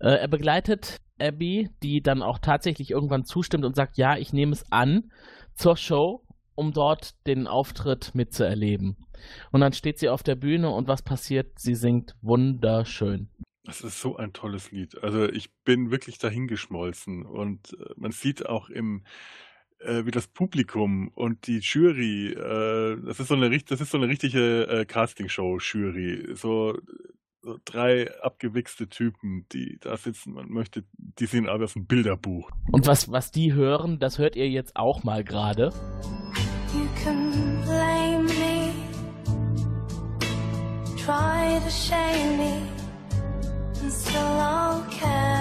[0.00, 4.52] Äh, er begleitet Abby, die dann auch tatsächlich irgendwann zustimmt und sagt, ja, ich nehme
[4.52, 5.10] es an,
[5.54, 6.24] zur Show,
[6.54, 8.96] um dort den Auftritt mitzuerleben.
[9.50, 11.58] Und dann steht sie auf der Bühne und was passiert?
[11.58, 13.28] Sie singt wunderschön.
[13.64, 15.02] Das ist so ein tolles Lied.
[15.02, 19.04] Also ich bin wirklich dahingeschmolzen und äh, man sieht auch im
[19.80, 24.08] wie das Publikum und die Jury, äh, das ist so eine das ist so eine
[24.08, 26.78] richtige äh, Castingshow-Jury, so,
[27.42, 30.32] so drei abgewichste Typen, die da sitzen.
[30.32, 32.50] Man möchte, die sehen aber aus dem Bilderbuch.
[32.72, 35.72] Und was, was die hören, das hört ihr jetzt auch mal gerade.
[36.74, 38.72] You can blame me,
[40.96, 42.62] try to shame me,
[43.80, 45.35] and still I'll care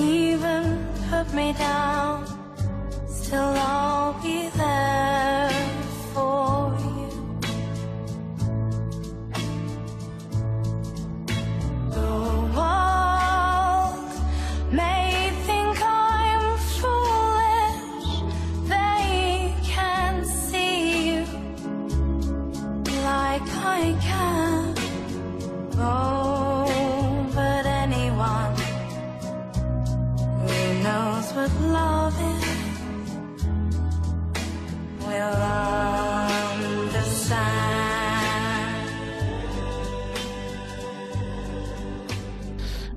[0.00, 2.26] even put me down,
[3.08, 5.59] still I'll be there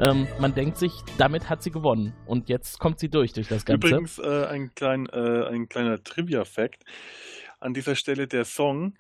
[0.06, 2.14] Ähm, man denkt sich, damit hat sie gewonnen.
[2.26, 3.88] Und jetzt kommt sie durch, durch das Ganze.
[3.88, 6.84] Übrigens äh, ein, klein, äh, ein kleiner Trivia-Fact.
[7.60, 8.96] An dieser Stelle der Song,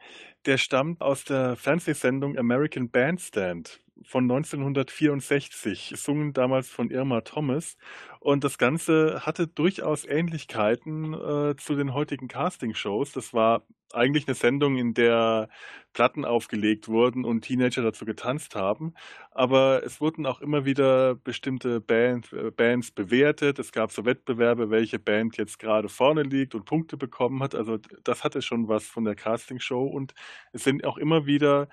[0.45, 7.77] der stammt aus der Fernsehsendung American Bandstand von 1964, gesungen damals von Irma Thomas.
[8.23, 13.11] Und das Ganze hatte durchaus Ähnlichkeiten äh, zu den heutigen Castingshows.
[13.11, 15.49] Das war eigentlich eine Sendung, in der
[15.91, 18.93] Platten aufgelegt wurden und Teenager dazu getanzt haben.
[19.31, 23.59] Aber es wurden auch immer wieder bestimmte Band, äh, Bands bewertet.
[23.59, 27.53] Es gab so Wettbewerbe, welche Band jetzt gerade vorne liegt und Punkte bekommen hat.
[27.55, 29.83] Also das hatte schon was von der Castingshow.
[29.85, 30.13] Und
[30.53, 31.67] es sind auch immer wieder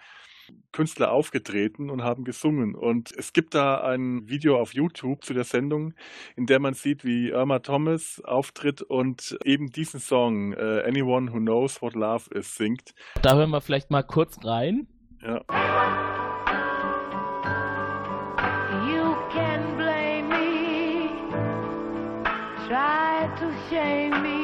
[0.73, 2.75] Künstler aufgetreten und haben gesungen.
[2.75, 5.95] Und es gibt da ein Video auf YouTube zu der Sendung,
[6.37, 11.39] in der man sieht, wie Irma Thomas auftritt und eben diesen Song äh, Anyone Who
[11.39, 12.95] Knows What Love Is singt.
[13.23, 14.87] Da hören wir vielleicht mal kurz rein.
[15.23, 15.43] Ja.
[18.89, 21.11] You can blame me,
[22.67, 24.40] try to shame me,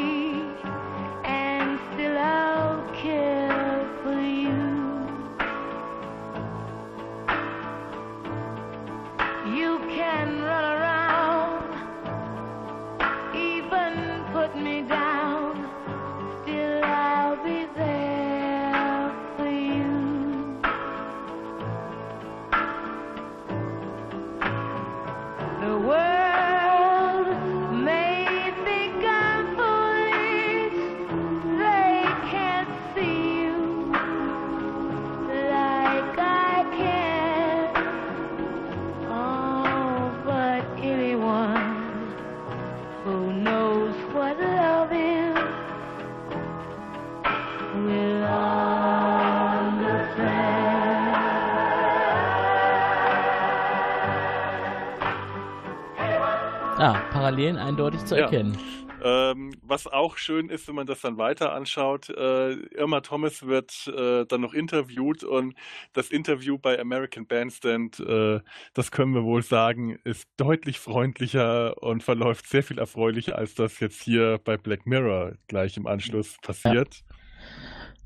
[57.27, 58.23] Parallelen eindeutig zu Ja.
[58.23, 58.57] erkennen.
[59.03, 63.89] Ähm, was auch schön ist, wenn man das dann weiter anschaut, äh, Irma Thomas wird
[63.89, 65.55] äh, dann noch interviewt und
[65.93, 68.41] das Interview bei American Bandstand, äh,
[68.75, 73.81] das können wir wohl sagen, ist deutlich freundlicher und verläuft sehr viel erfreulicher, als das
[73.81, 76.95] jetzt hier bei Black Mirror gleich im Anschluss passiert.
[76.95, 77.17] Ja.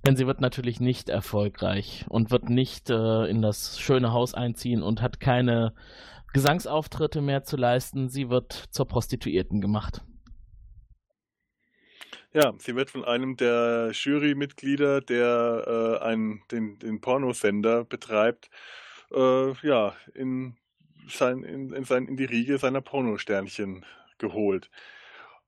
[0.07, 4.83] Denn sie wird natürlich nicht erfolgreich und wird nicht äh, in das schöne Haus einziehen
[4.83, 5.75] und hat keine
[6.33, 8.09] Gesangsauftritte mehr zu leisten.
[8.09, 10.03] Sie wird zur Prostituierten gemacht.
[12.33, 18.51] Ja, sie wird von einem der Jurymitglieder, der äh, einen, den, den Pornosender betreibt,
[19.13, 20.57] äh, ja, in,
[21.09, 23.85] sein, in, in, sein, in die Riege seiner Pornosternchen
[24.19, 24.71] geholt.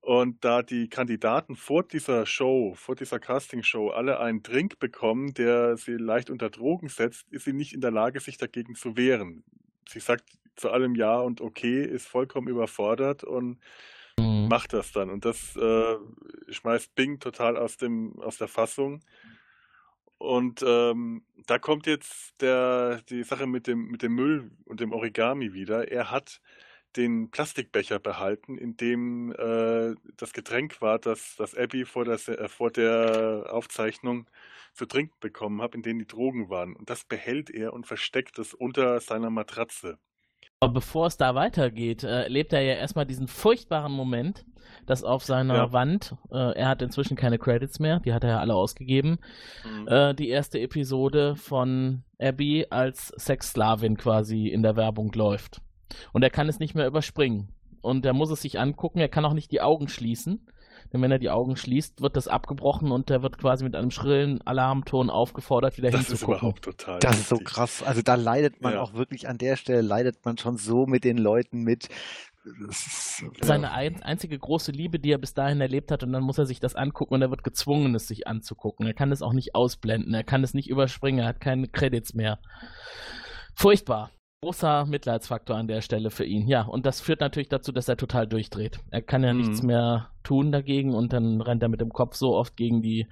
[0.00, 5.76] Und da die Kandidaten vor dieser Show, vor dieser Castingshow alle einen Drink bekommen, der
[5.76, 9.44] sie leicht unter Drogen setzt, ist sie nicht in der Lage, sich dagegen zu wehren.
[9.88, 10.24] Sie sagt
[10.56, 13.58] zu allem Ja und Okay, ist vollkommen überfordert und
[14.18, 14.48] mhm.
[14.48, 15.10] macht das dann.
[15.10, 15.96] Und das äh,
[16.48, 19.02] schmeißt Bing total aus, dem, aus der Fassung.
[20.18, 24.92] Und ähm, da kommt jetzt der, die Sache mit dem, mit dem Müll und dem
[24.92, 25.90] Origami wieder.
[25.90, 26.40] Er hat
[26.96, 32.48] den Plastikbecher behalten, in dem äh, das Getränk war, das, das Abby vor der, äh,
[32.48, 34.28] vor der Aufzeichnung
[34.74, 36.76] zu trinken bekommen hat, in dem die Drogen waren.
[36.76, 39.98] Und das behält er und versteckt es unter seiner Matratze.
[40.62, 44.44] Aber bevor es da weitergeht, äh, erlebt er ja erstmal diesen furchtbaren Moment,
[44.86, 45.72] dass auf seiner ja.
[45.72, 49.18] Wand, äh, er hat inzwischen keine Credits mehr, die hat er ja alle ausgegeben,
[49.64, 49.88] mhm.
[49.88, 55.60] äh, die erste Episode von Abby als Sexsklavin quasi in der Werbung läuft.
[56.12, 57.48] Und er kann es nicht mehr überspringen.
[57.80, 60.46] Und er muss es sich angucken, er kann auch nicht die Augen schließen.
[60.92, 63.90] Denn wenn er die Augen schließt, wird das abgebrochen und er wird quasi mit einem
[63.90, 66.34] schrillen Alarmton aufgefordert, wieder das hinzugucken.
[66.34, 67.82] Ist überhaupt total das ist so krass.
[67.82, 68.80] Also da leidet man ja.
[68.80, 71.88] auch wirklich an der Stelle, leidet man schon so mit den Leuten mit.
[72.68, 73.72] Ist, Seine ja.
[73.72, 76.58] ein, einzige große Liebe, die er bis dahin erlebt hat, und dann muss er sich
[76.58, 78.84] das angucken und er wird gezwungen, es sich anzugucken.
[78.86, 82.14] Er kann es auch nicht ausblenden, er kann es nicht überspringen, er hat keine Credits
[82.14, 82.40] mehr.
[83.54, 84.10] Furchtbar
[84.42, 86.48] großer Mitleidsfaktor an der Stelle für ihn.
[86.48, 88.80] Ja, und das führt natürlich dazu, dass er total durchdreht.
[88.90, 89.40] Er kann ja mhm.
[89.40, 93.06] nichts mehr tun dagegen und dann rennt er mit dem Kopf so oft gegen die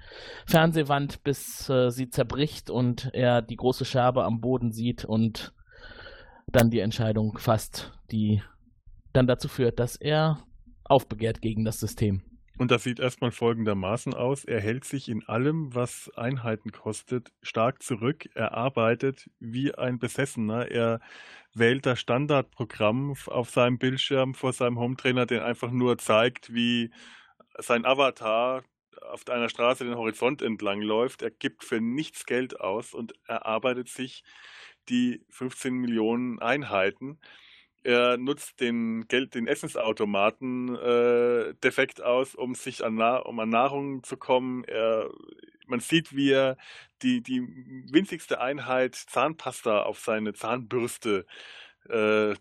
[0.45, 5.53] Fernsehwand, bis äh, sie zerbricht und er die große Scherbe am Boden sieht und
[6.47, 8.43] dann die Entscheidung fasst, die
[9.13, 10.39] dann dazu führt, dass er
[10.83, 12.23] aufbegehrt gegen das System.
[12.57, 14.45] Und das sieht erstmal folgendermaßen aus.
[14.45, 18.29] Er hält sich in allem, was Einheiten kostet, stark zurück.
[18.35, 20.69] Er arbeitet wie ein Besessener.
[20.69, 20.99] Er
[21.53, 26.91] wählt das Standardprogramm auf seinem Bildschirm vor seinem Hometrainer, der einfach nur zeigt, wie
[27.57, 28.63] sein Avatar
[29.01, 31.21] auf einer Straße den Horizont entlang läuft.
[31.21, 34.23] Er gibt für nichts Geld aus und erarbeitet sich
[34.89, 37.19] die 15 Millionen Einheiten
[37.83, 44.03] er nutzt den Geld, den Essensautomaten äh, defekt aus, um sich an, um an Nahrung
[44.03, 44.63] zu kommen.
[44.65, 45.09] Er,
[45.67, 46.57] man sieht, wie er
[47.01, 47.41] die, die
[47.91, 51.25] winzigste Einheit Zahnpasta auf seine Zahnbürste
[51.89, 52.35] äh,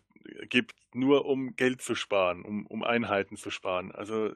[0.49, 3.93] gibt, nur um Geld zu sparen, um, um Einheiten zu sparen.
[3.93, 4.33] Also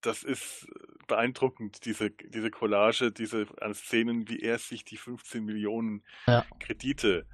[0.00, 0.66] das ist
[1.06, 6.46] beeindruckend, diese, diese Collage, diese an Szenen, wie er sich die 15 Millionen ja.
[6.60, 7.26] Kredite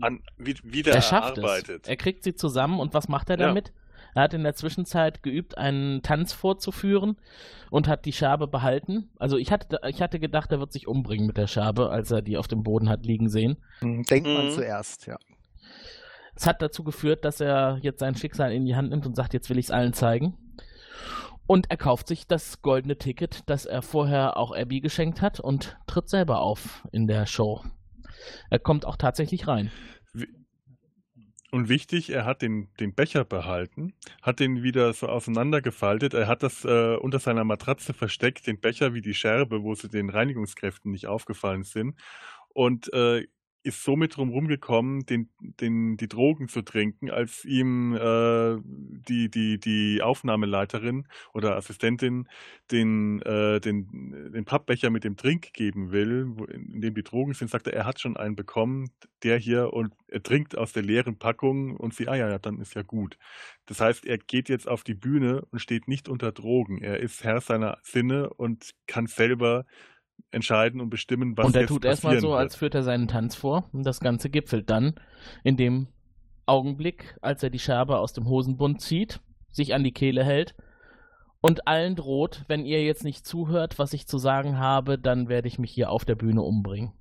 [0.00, 1.84] an, wieder er schafft erarbeitet.
[1.84, 1.88] Es.
[1.88, 3.68] Er kriegt sie zusammen und was macht er damit?
[3.68, 3.74] Ja.
[4.16, 7.18] Er hat in der Zwischenzeit geübt, einen Tanz vorzuführen
[7.70, 9.10] und hat die Scherbe behalten.
[9.18, 12.22] Also ich hatte, ich hatte gedacht, er wird sich umbringen mit der Scherbe, als er
[12.22, 13.58] die auf dem Boden hat liegen sehen.
[13.80, 14.52] Hm, denkt man mhm.
[14.52, 15.18] zuerst, ja.
[16.34, 19.34] Es hat dazu geführt, dass er jetzt sein Schicksal in die Hand nimmt und sagt,
[19.34, 20.38] jetzt will ich es allen zeigen.
[21.46, 25.76] Und er kauft sich das goldene Ticket, das er vorher auch Abby geschenkt hat und
[25.86, 27.62] tritt selber auf in der Show.
[28.50, 29.70] Er kommt auch tatsächlich rein.
[31.52, 36.12] Und wichtig, er hat den, den Becher behalten, hat den wieder so auseinandergefaltet.
[36.12, 39.88] Er hat das äh, unter seiner Matratze versteckt, den Becher wie die Scherbe, wo sie
[39.88, 41.94] den Reinigungskräften nicht aufgefallen sind.
[42.48, 43.26] Und äh,
[43.66, 48.56] ist somit drum rumgekommen, den, den, die Drogen zu trinken, als ihm äh,
[49.08, 52.28] die, die, die Aufnahmeleiterin oder Assistentin
[52.70, 57.50] den, äh, den, den Pappbecher mit dem Trink geben will, in dem die Drogen sind,
[57.50, 58.90] sagt er, er hat schon einen bekommen,
[59.22, 62.60] der hier, und er trinkt aus der leeren Packung und sie, ah ja, ja, dann
[62.60, 63.18] ist ja gut.
[63.66, 66.80] Das heißt, er geht jetzt auf die Bühne und steht nicht unter Drogen.
[66.80, 69.66] Er ist Herr seiner Sinne und kann selber
[70.30, 73.68] entscheiden und bestimmen, was Und er tut erstmal so, als führt er seinen Tanz vor
[73.72, 74.94] und das Ganze gipfelt dann
[75.44, 75.88] in dem
[76.46, 80.54] Augenblick, als er die Scherbe aus dem Hosenbund zieht, sich an die Kehle hält
[81.40, 85.48] und allen droht, wenn ihr jetzt nicht zuhört, was ich zu sagen habe, dann werde
[85.48, 86.92] ich mich hier auf der Bühne umbringen.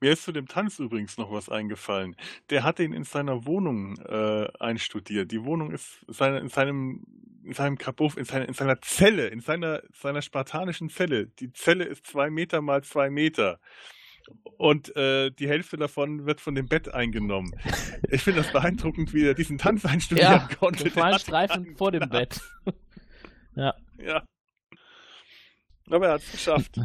[0.00, 2.16] Mir ist zu dem Tanz übrigens noch was eingefallen.
[2.50, 5.30] Der hat ihn in seiner Wohnung äh, einstudiert.
[5.32, 7.04] Die Wohnung ist seine, in seinem
[7.44, 11.28] in seinem Kabuff, in, seiner, in seiner Zelle, in seiner, seiner spartanischen Zelle.
[11.28, 13.60] Die Zelle ist zwei Meter mal zwei Meter.
[14.58, 17.52] Und äh, die Hälfte davon wird von dem Bett eingenommen.
[18.10, 20.90] Ich finde das beeindruckend, wie er diesen Tanz einstudieren Ja, konnte.
[20.90, 22.40] schmalen hat Streifen vor dem Bett.
[23.54, 23.74] ja.
[23.98, 24.24] Ja.
[25.88, 26.80] Aber er hat es geschafft.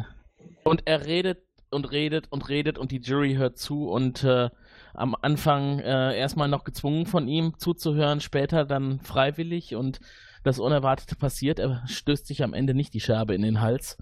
[0.62, 4.50] Und er redet und redet und redet und die Jury hört zu und äh,
[4.94, 10.00] am Anfang äh, erstmal noch gezwungen von ihm zuzuhören, später dann freiwillig und
[10.44, 11.58] das Unerwartete passiert.
[11.58, 13.96] Er stößt sich am Ende nicht die Scherbe in den Hals.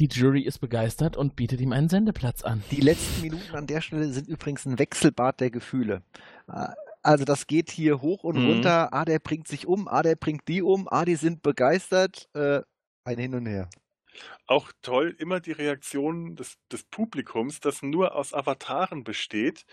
[0.00, 2.64] Die Jury ist begeistert und bietet ihm einen Sendeplatz an.
[2.72, 6.02] Die letzten Minuten an der Stelle sind übrigens ein Wechselbad der Gefühle.
[6.48, 6.68] Äh,
[7.06, 8.46] Also das geht hier hoch und Mhm.
[8.46, 8.94] runter.
[8.94, 12.28] Ah, der bringt sich um, ah, der bringt die um, ah, die sind begeistert.
[12.34, 12.62] Äh,
[13.04, 13.68] ein Hin und Her.
[14.46, 19.64] Auch toll immer die Reaktion des, des Publikums, das nur aus Avataren besteht.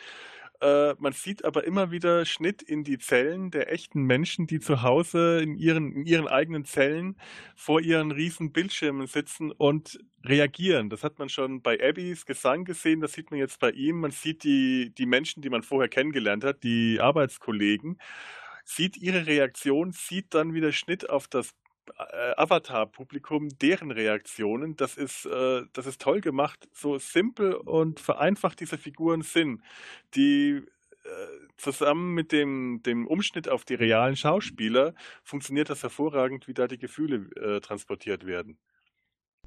[0.61, 4.83] Äh, man sieht aber immer wieder Schnitt in die Zellen der echten Menschen, die zu
[4.83, 7.17] Hause in ihren, in ihren eigenen Zellen
[7.55, 10.91] vor ihren riesen Bildschirmen sitzen und reagieren.
[10.91, 14.01] Das hat man schon bei Abbys Gesang gesehen, das sieht man jetzt bei ihm.
[14.01, 17.97] Man sieht die, die Menschen, die man vorher kennengelernt hat, die Arbeitskollegen,
[18.63, 21.55] sieht ihre Reaktion, sieht dann wieder Schnitt auf das
[22.37, 24.75] Avatar-Publikum, deren Reaktionen.
[24.75, 29.61] Das ist, äh, das ist toll gemacht, so simpel und vereinfacht diese Figuren sind,
[30.15, 30.61] die
[31.03, 31.09] äh,
[31.57, 36.77] zusammen mit dem, dem Umschnitt auf die realen Schauspieler funktioniert das hervorragend, wie da die
[36.77, 38.57] Gefühle äh, transportiert werden.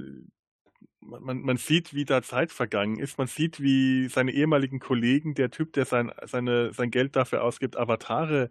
[1.01, 3.17] man, man- man sieht, wie da Zeit vergangen ist.
[3.17, 7.77] Man sieht, wie seine ehemaligen Kollegen, der Typ, der sein, seine, sein Geld dafür ausgibt,
[7.77, 8.49] Avatare,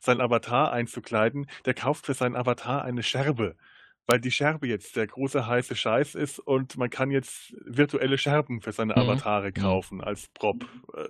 [0.00, 3.56] sein Avatar einzukleiden, der kauft für seinen Avatar eine Scherbe.
[4.10, 8.62] Weil die Scherbe jetzt der große heiße Scheiß ist und man kann jetzt virtuelle Scherben
[8.62, 9.02] für seine Mhm.
[9.02, 10.64] Avatare kaufen als Prop.
[10.96, 11.08] Äh,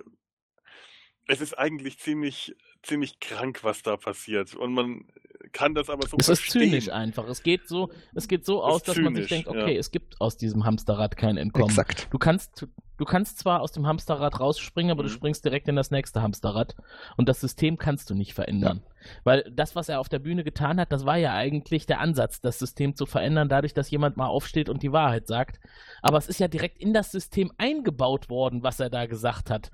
[1.27, 4.53] Es ist eigentlich ziemlich, ziemlich krank, was da passiert.
[4.55, 5.05] Und man
[5.53, 6.71] kann das aber so Es ist verstehen.
[6.71, 7.27] zynisch einfach.
[7.29, 9.79] Es geht so, es geht so aus, dass man sich zynisch, denkt, okay, ja.
[9.79, 11.69] es gibt aus diesem Hamsterrad kein Entkommen.
[11.69, 12.07] Exakt.
[12.11, 12.67] Du kannst,
[12.99, 15.13] du kannst zwar aus dem Hamsterrad rausspringen, aber du Mhm.
[15.13, 16.75] springst direkt in das nächste Hamsterrad.
[17.17, 18.83] Und das System kannst du nicht verändern.
[19.23, 22.41] Weil das, was er auf der Bühne getan hat, das war ja eigentlich der Ansatz,
[22.41, 25.59] das System zu verändern, dadurch, dass jemand mal aufsteht und die Wahrheit sagt.
[26.01, 29.71] Aber es ist ja direkt in das System eingebaut worden, was er da gesagt hat.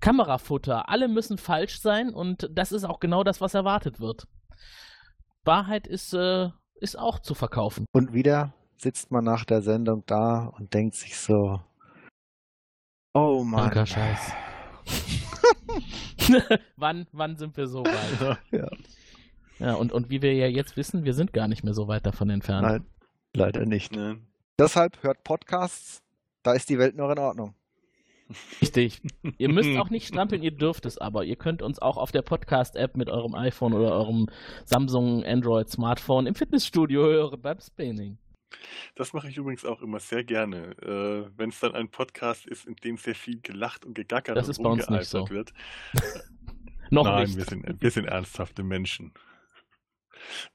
[0.00, 4.28] Kamerafutter, alle müssen falsch sein und das ist auch genau das, was erwartet wird.
[5.44, 6.48] Wahrheit ist, äh,
[6.80, 7.86] ist auch zu verkaufen.
[7.92, 11.60] Und wieder sitzt man nach der Sendung da und denkt sich so,
[13.18, 13.70] oh Mann.
[13.70, 14.32] Kranker Scheiß.
[16.76, 18.38] wann, wann sind wir so weit?
[18.50, 18.68] Ja.
[19.58, 22.06] Ja, und, und wie wir ja jetzt wissen, wir sind gar nicht mehr so weit
[22.06, 22.66] davon entfernt.
[22.66, 22.86] Nein,
[23.34, 23.94] leider nicht.
[23.94, 24.20] Ne?
[24.58, 26.02] Deshalb hört Podcasts,
[26.42, 27.54] da ist die Welt noch in Ordnung.
[28.60, 29.00] Richtig.
[29.38, 31.24] Ihr müsst auch nicht strampeln, ihr dürft es aber.
[31.24, 34.26] Ihr könnt uns auch auf der Podcast-App mit eurem iPhone oder eurem
[34.64, 38.18] Samsung Android Smartphone im Fitnessstudio hören beim Spinning.
[38.94, 42.66] Das mache ich übrigens auch immer sehr gerne, äh, wenn es dann ein Podcast ist,
[42.66, 45.28] in dem sehr viel gelacht und gegackert Das und ist bei uns nicht so.
[45.28, 45.52] wird.
[46.90, 47.36] Noch Nein, nicht.
[47.36, 49.12] wir sind, wir sind ernsthafte Menschen.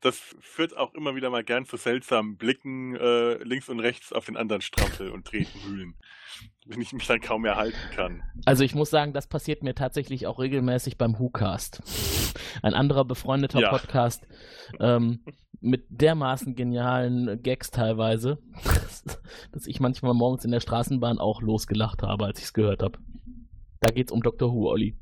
[0.01, 4.26] Das führt auch immer wieder mal gern zu seltsamen Blicken äh, links und rechts auf
[4.26, 5.95] den anderen Strampel und Tretenhühlen,
[6.66, 8.24] wenn ich mich dann kaum mehr halten kann.
[8.45, 11.82] Also ich muss sagen, das passiert mir tatsächlich auch regelmäßig beim WhoCast.
[12.61, 13.70] Ein anderer befreundeter Ja.
[13.70, 14.28] Podcast
[14.80, 15.24] ähm,
[15.61, 18.39] mit dermaßen genialen Gags teilweise,
[19.51, 22.99] dass ich manchmal morgens in der Straßenbahn auch losgelacht habe, als ich es gehört habe.
[23.80, 24.53] Da geht's um Dr.
[24.53, 24.95] Who, Olli.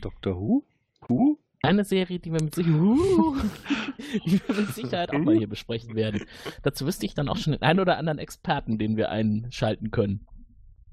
[0.00, 0.36] Dr.
[0.36, 0.64] Who?
[1.08, 1.38] Who?
[1.62, 2.70] Eine Serie, die wir mit, Sicher
[4.24, 6.24] die wir mit Sicherheit auch mal hier besprechen werden.
[6.62, 10.26] Dazu wüsste ich dann auch schon den einen oder anderen Experten, den wir einschalten können.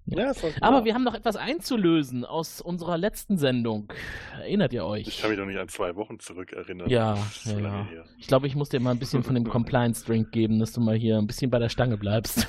[0.09, 3.91] Ja, Aber wir haben noch etwas einzulösen aus unserer letzten Sendung.
[4.39, 5.05] Erinnert ihr euch?
[5.05, 6.89] Ich kann mich doch nicht an zwei Wochen zurück erinnern.
[6.89, 7.87] Ja, ja, ja.
[8.17, 10.95] Ich glaube, ich muss dir mal ein bisschen von dem Compliance-Drink geben, dass du mal
[10.95, 12.47] hier ein bisschen bei der Stange bleibst.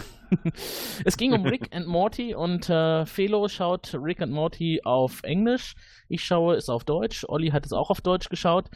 [1.05, 5.75] Es ging um Rick and Morty und äh, Felo schaut Rick and Morty auf Englisch.
[6.09, 7.25] Ich schaue es auf Deutsch.
[7.29, 8.69] Olli hat es auch auf Deutsch geschaut.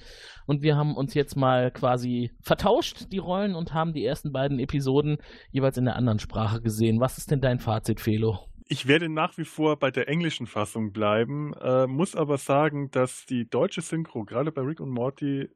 [0.46, 4.58] Und wir haben uns jetzt mal quasi vertauscht, die Rollen, und haben die ersten beiden
[4.58, 5.18] Episoden
[5.50, 7.00] jeweils in der anderen Sprache gesehen.
[7.00, 8.40] Was ist denn dein Fazit, Felo?
[8.68, 13.26] Ich werde nach wie vor bei der englischen Fassung bleiben, äh, muss aber sagen, dass
[13.26, 15.48] die deutsche Synchro gerade bei Rick und Morty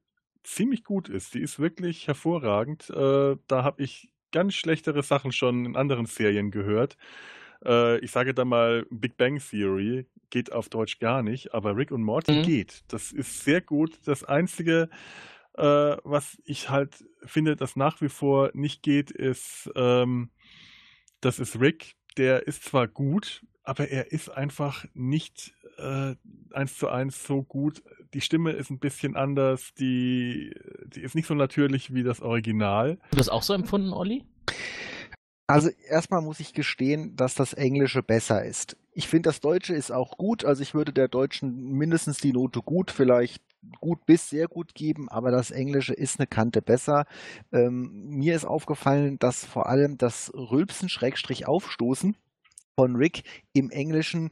[0.42, 1.34] ziemlich gut ist.
[1.34, 2.90] Die ist wirklich hervorragend.
[2.90, 6.98] Äh, da habe ich ganz schlechtere Sachen schon in anderen Serien gehört.
[7.64, 11.90] Äh, ich sage da mal, Big Bang Theory geht auf Deutsch gar nicht, aber Rick
[11.90, 12.42] und Morty Mhm.
[12.42, 12.82] geht.
[12.88, 13.98] Das ist sehr gut.
[14.04, 14.90] Das Einzige,
[15.54, 15.62] äh,
[16.04, 20.28] was ich halt finde, das nach wie vor nicht geht, ist, ähm,
[21.22, 21.94] das ist Rick.
[22.18, 26.14] Der ist zwar gut, aber er ist einfach nicht äh,
[26.52, 27.82] eins zu eins so gut.
[28.14, 30.54] Die Stimme ist ein bisschen anders, die,
[30.86, 32.98] die ist nicht so natürlich wie das Original.
[33.02, 34.24] Hast du das auch so empfunden, Olli?
[35.48, 38.76] Also erstmal muss ich gestehen, dass das Englische besser ist.
[38.92, 40.44] Ich finde, das Deutsche ist auch gut.
[40.44, 43.42] Also ich würde der Deutschen mindestens die Note gut, vielleicht
[43.80, 47.04] gut bis sehr gut geben, aber das Englische ist eine Kante besser.
[47.52, 52.16] Ähm, mir ist aufgefallen, dass vor allem das Rülpsen Schrägstrich Aufstoßen
[52.76, 54.30] von Rick im Englischen,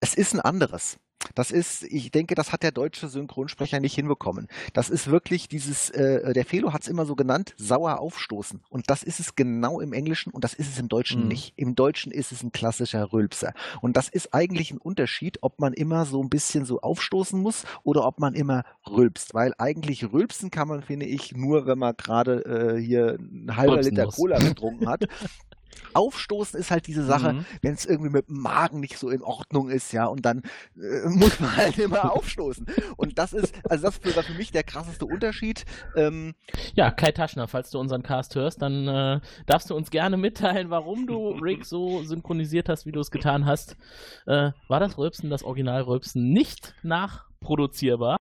[0.00, 0.98] es ist ein anderes.
[1.34, 4.46] Das ist, ich denke, das hat der deutsche Synchronsprecher nicht hinbekommen.
[4.72, 8.62] Das ist wirklich dieses, äh, der Felo hat es immer so genannt, sauer aufstoßen.
[8.68, 11.28] Und das ist es genau im Englischen und das ist es im Deutschen Mhm.
[11.28, 11.54] nicht.
[11.56, 13.52] Im Deutschen ist es ein klassischer Rülpser.
[13.80, 17.64] Und das ist eigentlich ein Unterschied, ob man immer so ein bisschen so aufstoßen muss
[17.82, 19.34] oder ob man immer rülpst.
[19.34, 23.74] Weil eigentlich rülpsen kann man, finde ich, nur, wenn man gerade äh, hier ein halber
[23.74, 24.14] Rülpsen Liter muss.
[24.14, 25.02] Cola getrunken hat.
[25.94, 27.46] Aufstoßen ist halt diese Sache, Mhm.
[27.62, 30.42] wenn es irgendwie mit dem Magen nicht so in Ordnung ist, ja, und dann
[30.76, 32.66] äh, muss man halt immer aufstoßen.
[32.96, 35.64] Und das ist, also das war für mich der krasseste Unterschied.
[35.96, 36.34] Ähm,
[36.74, 40.70] Ja, Kai Taschner, falls du unseren Cast hörst, dann äh, darfst du uns gerne mitteilen,
[40.70, 43.76] warum du Rick so synchronisiert hast, wie du es getan hast.
[44.26, 48.16] Äh, war das Rülpsen, das Original-Rülpsen, nicht nachproduzierbar?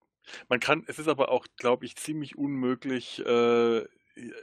[0.48, 3.84] Man kann, es ist aber auch, glaube ich, ziemlich unmöglich, äh,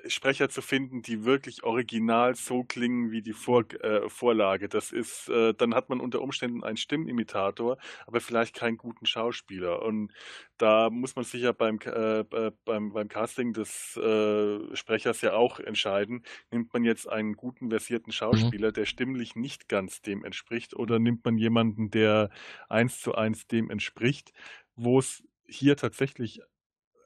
[0.07, 4.69] Sprecher zu finden, die wirklich original so klingen wie die Vor äh, Vorlage.
[4.69, 9.81] Das ist, äh, dann hat man unter Umständen einen Stimmimitator, aber vielleicht keinen guten Schauspieler.
[9.81, 10.11] Und
[10.57, 15.33] da muss man sich ja beim, äh, äh, beim, beim Casting des äh, Sprechers ja
[15.33, 20.75] auch entscheiden, nimmt man jetzt einen guten versierten Schauspieler, der stimmlich nicht ganz dem entspricht,
[20.75, 22.29] oder nimmt man jemanden, der
[22.69, 24.33] eins zu eins dem entspricht,
[24.75, 26.41] wo es hier tatsächlich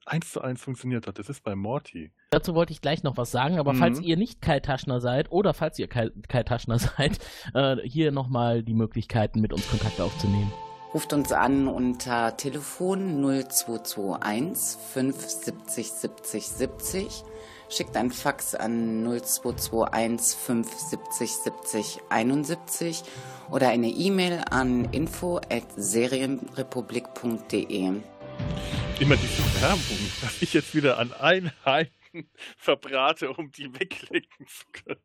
[0.08, 1.18] eins zu eins funktioniert hat.
[1.20, 2.12] Das ist bei Morty.
[2.32, 3.78] Dazu wollte ich gleich noch was sagen, aber Mhm.
[3.78, 7.20] falls ihr nicht Kai Taschner seid oder falls ihr Kai, Kai Taschner seid,
[7.53, 10.51] äh, hier nochmal die Möglichkeiten, mit uns Kontakt aufzunehmen.
[10.93, 17.24] Ruft uns an unter Telefon 0221 570 70 70.
[17.70, 23.03] Schickt ein Fax an 0221 570 70 71
[23.51, 27.91] oder eine E-Mail an info at serienrepublik.de.
[29.00, 31.92] Immer diese Werbung, dass ich jetzt wieder an Einheiten
[32.58, 35.02] verbrate, um die wegklicken zu können.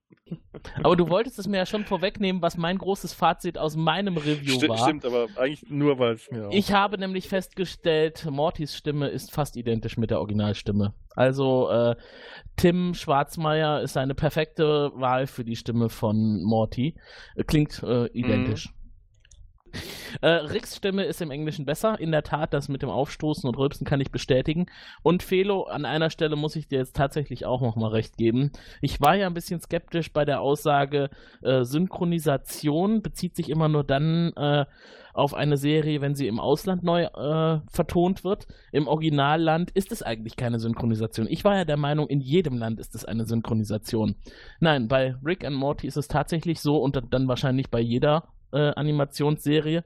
[0.82, 4.54] Aber du wolltest es mir ja schon vorwegnehmen, was mein großes Fazit aus meinem Review
[4.54, 4.78] Sti war.
[4.78, 6.52] stimmt, aber eigentlich nur, weil es mir auch...
[6.52, 10.94] Ich habe nämlich festgestellt, Mortys Stimme ist fast identisch mit der Originalstimme.
[11.14, 11.96] Also äh,
[12.56, 16.96] Tim Schwarzmeier ist eine perfekte Wahl für die Stimme von Morty.
[17.36, 18.70] Äh, Klingt äh, identisch.
[20.20, 21.98] Äh, Ricks Stimme ist im Englischen besser.
[21.98, 24.66] In der Tat, das mit dem Aufstoßen und Rülpsen kann ich bestätigen.
[25.02, 28.52] Und Felo, an einer Stelle muss ich dir jetzt tatsächlich auch nochmal recht geben.
[28.80, 31.10] Ich war ja ein bisschen skeptisch bei der Aussage,
[31.42, 34.66] äh, Synchronisation bezieht sich immer nur dann äh,
[35.14, 38.46] auf eine Serie, wenn sie im Ausland neu äh, vertont wird.
[38.70, 41.26] Im Originalland ist es eigentlich keine Synchronisation.
[41.28, 44.16] Ich war ja der Meinung, in jedem Land ist es eine Synchronisation.
[44.60, 48.72] Nein, bei Rick and Morty ist es tatsächlich so und dann wahrscheinlich bei jeder äh,
[48.74, 49.84] Animationsserie.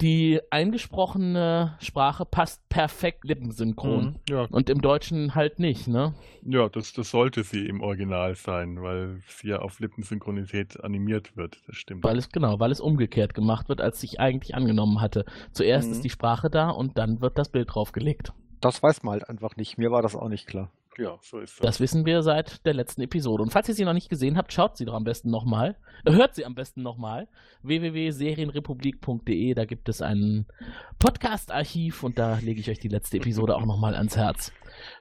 [0.00, 4.04] Die eingesprochene Sprache passt perfekt lippensynchron.
[4.04, 4.46] Mhm, ja.
[4.50, 6.14] Und im Deutschen halt nicht, ne?
[6.44, 11.58] Ja, das, das sollte sie im Original sein, weil sie ja auf Lippensynchronität animiert wird.
[11.68, 12.02] Das stimmt.
[12.02, 15.24] Weil es, genau, weil es umgekehrt gemacht wird, als sich eigentlich angenommen hatte.
[15.52, 15.92] Zuerst Mhm.
[15.94, 18.32] ist die Sprache da und dann wird das Bild draufgelegt.
[18.60, 19.78] Das weiß man halt einfach nicht.
[19.78, 20.70] Mir war das auch nicht klar.
[20.98, 21.66] Ja, so ist das.
[21.66, 23.42] Das wissen wir seit der letzten Episode.
[23.42, 25.76] Und falls ihr sie noch nicht gesehen habt, schaut sie doch am besten nochmal.
[26.04, 27.28] Äh, hört sie am besten nochmal.
[27.62, 30.46] www.serienrepublik.de, da gibt es ein
[30.98, 34.52] Podcast-Archiv und da lege ich euch die letzte Episode auch nochmal ans Herz.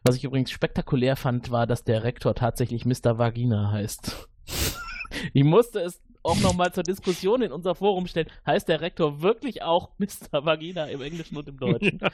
[0.04, 3.18] Was ich übrigens spektakulär fand, war, dass der Rektor tatsächlich Mr.
[3.18, 4.30] Vagina heißt.
[5.34, 8.28] ich musste es auch nochmal zur Diskussion in unser Forum stellen.
[8.46, 10.46] Heißt der Rektor wirklich auch Mr.
[10.46, 12.00] Vagina im Englischen und im Deutschen?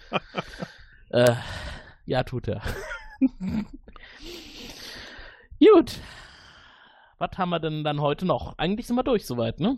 [1.09, 1.35] Äh,
[2.05, 2.61] ja, tut er.
[5.59, 5.99] Gut.
[7.17, 8.57] Was haben wir denn dann heute noch?
[8.57, 9.77] Eigentlich sind wir durch soweit, ne?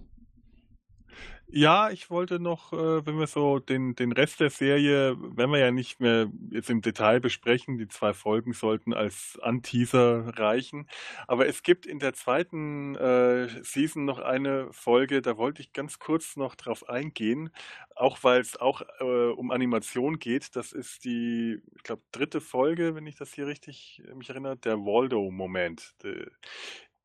[1.51, 5.57] Ja, ich wollte noch, äh, wenn wir so den, den Rest der Serie, wenn wir
[5.57, 10.87] ja nicht mehr jetzt im Detail besprechen, die zwei Folgen sollten als Anteaser reichen.
[11.27, 15.97] Aber es gibt in der zweiten äh, Season noch eine Folge, da wollte ich ganz
[15.97, 17.49] kurz noch drauf eingehen,
[17.95, 20.55] auch weil es auch äh, um Animation geht.
[20.55, 24.55] Das ist die, ich glaube, dritte Folge, wenn ich das hier richtig äh, mich erinnere,
[24.55, 25.95] der Waldo-Moment.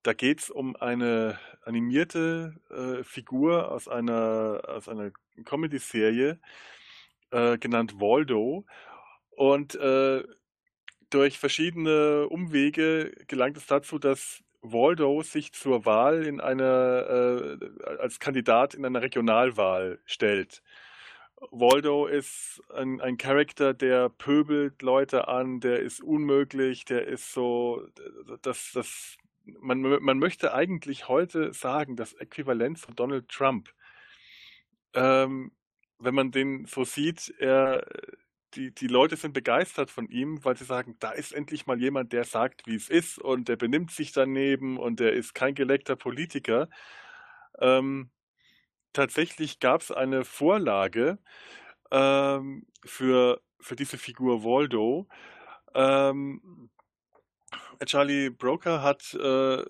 [0.04, 5.10] Da geht es um eine animierte äh, Figur aus einer, aus einer
[5.46, 6.38] Comedy-Serie,
[7.30, 8.66] äh, genannt Waldo.
[9.30, 10.22] Und äh,
[11.08, 18.20] durch verschiedene Umwege gelangt es dazu, dass Waldo sich zur Wahl in einer, äh, als
[18.20, 20.62] Kandidat in einer Regionalwahl stellt.
[21.50, 27.86] Waldo ist ein, ein Charakter, der pöbelt Leute an, der ist unmöglich, der ist so,
[28.42, 33.70] das, das, man, man möchte eigentlich heute sagen, das Äquivalent von Donald Trump.
[34.94, 35.52] Ähm,
[35.98, 37.86] wenn man den so sieht, er,
[38.54, 42.12] die, die Leute sind begeistert von ihm, weil sie sagen, da ist endlich mal jemand,
[42.12, 45.96] der sagt, wie es ist und der benimmt sich daneben und der ist kein geleckter
[45.96, 46.68] Politiker.
[47.60, 48.10] Ähm,
[48.92, 51.18] tatsächlich gab es eine Vorlage
[51.90, 55.08] ähm, für, für diese Figur Waldo.
[55.74, 56.70] Ähm,
[57.84, 59.64] Charlie Broker hat äh,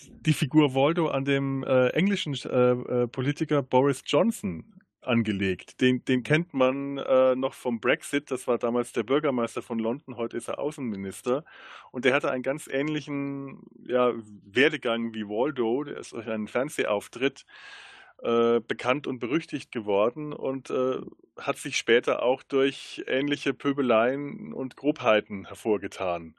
[0.00, 4.64] die Figur Waldo an dem äh, englischen äh, äh, Politiker Boris Johnson
[5.00, 5.80] angelegt.
[5.80, 8.30] Den, den kennt man äh, noch vom Brexit.
[8.30, 10.16] Das war damals der Bürgermeister von London.
[10.16, 11.44] Heute ist er Außenminister.
[11.90, 14.12] Und der hatte einen ganz ähnlichen ja,
[14.44, 15.84] Werdegang wie Waldo.
[15.84, 17.44] Der ist durch einen Fernsehauftritt
[18.22, 20.98] äh, bekannt und berüchtigt geworden und äh,
[21.38, 26.34] hat sich später auch durch ähnliche Pöbeleien und Grobheiten hervorgetan.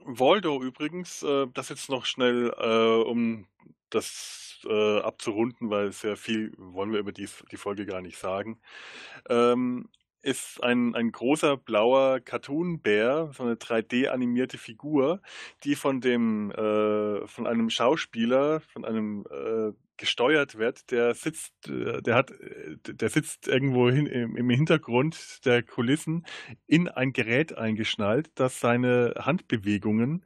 [0.00, 3.46] Waldo übrigens, äh, das jetzt noch schnell, äh, um
[3.90, 8.60] das äh, abzurunden, weil sehr viel wollen wir über die, die Folge gar nicht sagen,
[9.28, 9.88] ähm,
[10.22, 15.20] ist ein, ein großer blauer Cartoon-Bär, so eine 3D-animierte Figur,
[15.64, 22.02] die von dem äh, von einem Schauspieler, von einem äh, gesteuert wird, der sitzt, äh,
[22.02, 26.26] der hat, äh, der sitzt irgendwo hin, im, im Hintergrund der Kulissen
[26.66, 30.24] in ein Gerät eingeschnallt, das seine Handbewegungen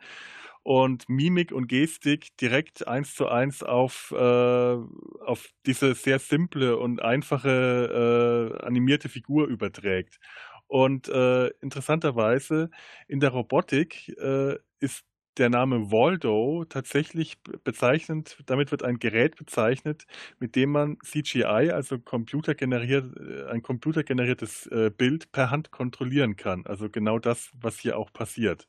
[0.66, 7.01] und Mimik und Gestik direkt eins zu eins auf, äh, auf diese sehr simple und
[7.01, 10.18] einfache äh, animierte Figur überträgt.
[10.66, 12.70] Und äh, interessanterweise
[13.06, 15.05] in der Robotik äh, ist
[15.38, 20.06] der Name Waldo tatsächlich bezeichnend, damit wird ein Gerät bezeichnet,
[20.40, 26.66] mit dem man CGI, also computergeneriert, äh, ein computergeneriertes äh, Bild per Hand kontrollieren kann.
[26.66, 28.66] Also genau das, was hier auch passiert.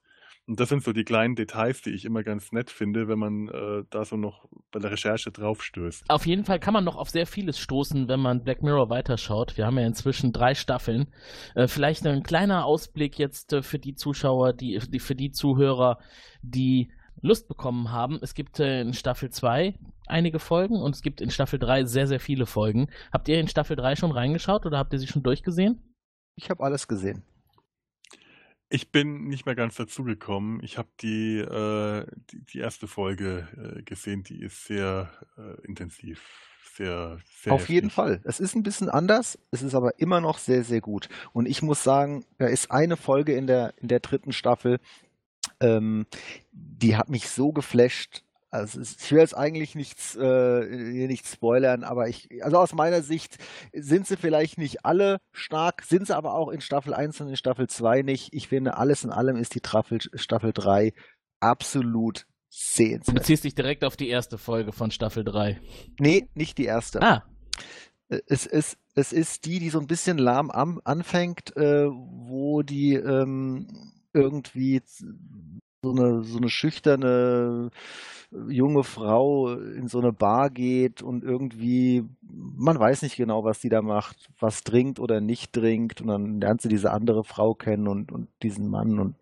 [0.47, 3.49] Und das sind so die kleinen Details, die ich immer ganz nett finde, wenn man
[3.49, 6.05] äh, da so noch bei der Recherche draufstößt.
[6.09, 9.57] Auf jeden Fall kann man noch auf sehr vieles stoßen, wenn man Black Mirror weiterschaut.
[9.57, 11.07] Wir haben ja inzwischen drei Staffeln.
[11.53, 15.99] Äh, vielleicht ein kleiner Ausblick jetzt äh, für die Zuschauer, die, die, für die Zuhörer,
[16.41, 18.17] die Lust bekommen haben.
[18.21, 22.07] Es gibt äh, in Staffel 2 einige Folgen und es gibt in Staffel 3 sehr,
[22.07, 22.87] sehr viele Folgen.
[23.11, 25.93] Habt ihr in Staffel 3 schon reingeschaut oder habt ihr sie schon durchgesehen?
[26.37, 27.23] Ich habe alles gesehen.
[28.69, 30.61] Ich bin nicht mehr ganz dazugekommen.
[30.61, 36.21] Ich habe die, äh, die, die erste Folge äh, gesehen, die ist sehr äh, intensiv.
[36.75, 37.89] Sehr, sehr Auf jeden.
[37.89, 38.21] Fall.
[38.23, 41.09] Es ist ein bisschen anders, es ist aber immer noch sehr, sehr gut.
[41.33, 44.79] Und ich muss sagen, da ist eine Folge in der, in der dritten Staffel,
[45.59, 46.05] ähm,
[46.51, 48.23] die hat mich so geflasht.
[48.49, 53.01] Also ich will jetzt eigentlich nichts, äh, hier nichts spoilern, aber ich, also aus meiner
[53.01, 53.37] Sicht
[53.73, 57.35] sind sie vielleicht nicht alle stark, sind sie aber auch in Staffel 1 und in
[57.35, 58.33] Staffel 2 nicht.
[58.33, 60.93] Ich finde, alles in allem ist die Staffel, Staffel 3
[61.41, 63.15] absolut Du sehenswert.
[63.17, 65.59] beziehst dich direkt auf die erste Folge von Staffel 3.
[65.99, 67.01] Nee, nicht die erste.
[67.01, 67.23] Ah,
[68.27, 73.67] Es ist, es ist die, die so ein bisschen lahm anfängt, äh, wo die ähm,
[74.13, 74.81] irgendwie
[75.87, 77.69] so eine, so eine schüchterne
[78.31, 83.59] äh, junge Frau in so eine Bar geht und irgendwie, man weiß nicht genau, was
[83.59, 87.53] die da macht, was trinkt oder nicht trinkt und dann lernt sie diese andere Frau
[87.53, 89.15] kennen und, und diesen Mann und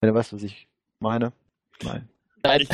[0.00, 0.68] wenn du weißt, was ich
[0.98, 1.32] meine?
[1.82, 2.08] Nein.
[2.42, 2.60] Nein.
[2.62, 2.68] Ich-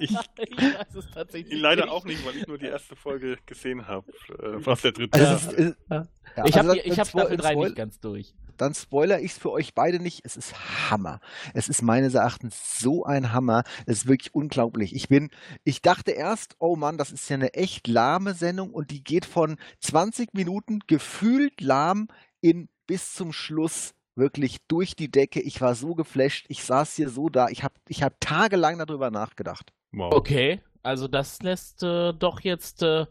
[0.00, 1.92] ich- Ich weiß es tatsächlich Leider nicht.
[1.92, 4.10] auch nicht, weil ich nur die erste Folge gesehen habe.
[4.42, 6.06] Äh, aus der dritten Also es ist, es, Ja.
[6.36, 8.34] ja, Ich also habe hab Staffel 3 Spoil- nicht ganz durch.
[8.56, 10.20] dann spoiler ich es für euch beide nicht.
[10.24, 10.54] Es ist
[10.90, 11.20] Hammer.
[11.54, 13.64] Es ist meines Erachtens so ein Hammer.
[13.86, 14.94] Es ist wirklich unglaublich.
[14.94, 15.30] Ich bin,
[15.64, 19.26] ich dachte erst, oh Mann, das ist ja eine echt lahme Sendung und die geht
[19.26, 22.08] von 20 Minuten gefühlt lahm
[22.40, 25.40] in bis zum Schluss wirklich durch die Decke.
[25.40, 26.46] Ich war so geflasht.
[26.48, 27.48] Ich saß hier so da.
[27.48, 29.72] Ich habe ich hab tagelang darüber nachgedacht.
[29.92, 30.12] Wow.
[30.12, 33.06] Okay, also das lässt äh, doch jetzt äh,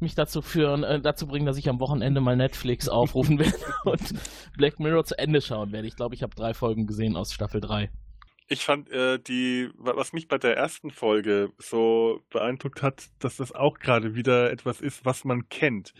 [0.00, 4.14] mich dazu führen, äh, dazu bringen, dass ich am Wochenende mal Netflix aufrufen werde und
[4.56, 5.88] Black Mirror zu Ende schauen werde.
[5.88, 7.90] Ich glaube, ich habe drei Folgen gesehen aus Staffel 3.
[8.52, 13.36] Ich fand äh, die, wa- was mich bei der ersten Folge so beeindruckt hat, dass
[13.36, 15.92] das auch gerade wieder etwas ist, was man kennt.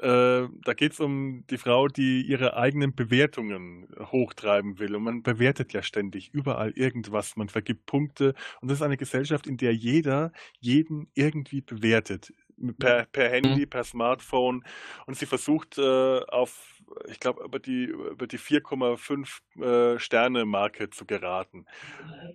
[0.00, 4.94] Äh, da geht es um die Frau, die ihre eigenen Bewertungen hochtreiben will.
[4.94, 7.36] Und man bewertet ja ständig überall irgendwas.
[7.36, 8.34] Man vergibt Punkte.
[8.60, 12.32] Und das ist eine Gesellschaft, in der jeder jeden irgendwie bewertet.
[12.78, 14.64] Per, per Handy, per Smartphone.
[15.06, 16.77] Und sie versucht äh, auf,
[17.08, 21.66] ich glaube, über die, über die 4,5 äh, Sterne-Marke zu geraten.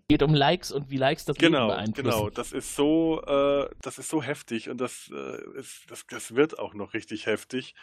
[0.08, 2.04] Geht um Likes und wie Likes das Leben Genau, beeinflussen.
[2.04, 2.30] genau.
[2.30, 6.60] Das ist so, äh, das ist so heftig und das, äh, ist, das, das wird
[6.60, 7.76] auch noch richtig heftig.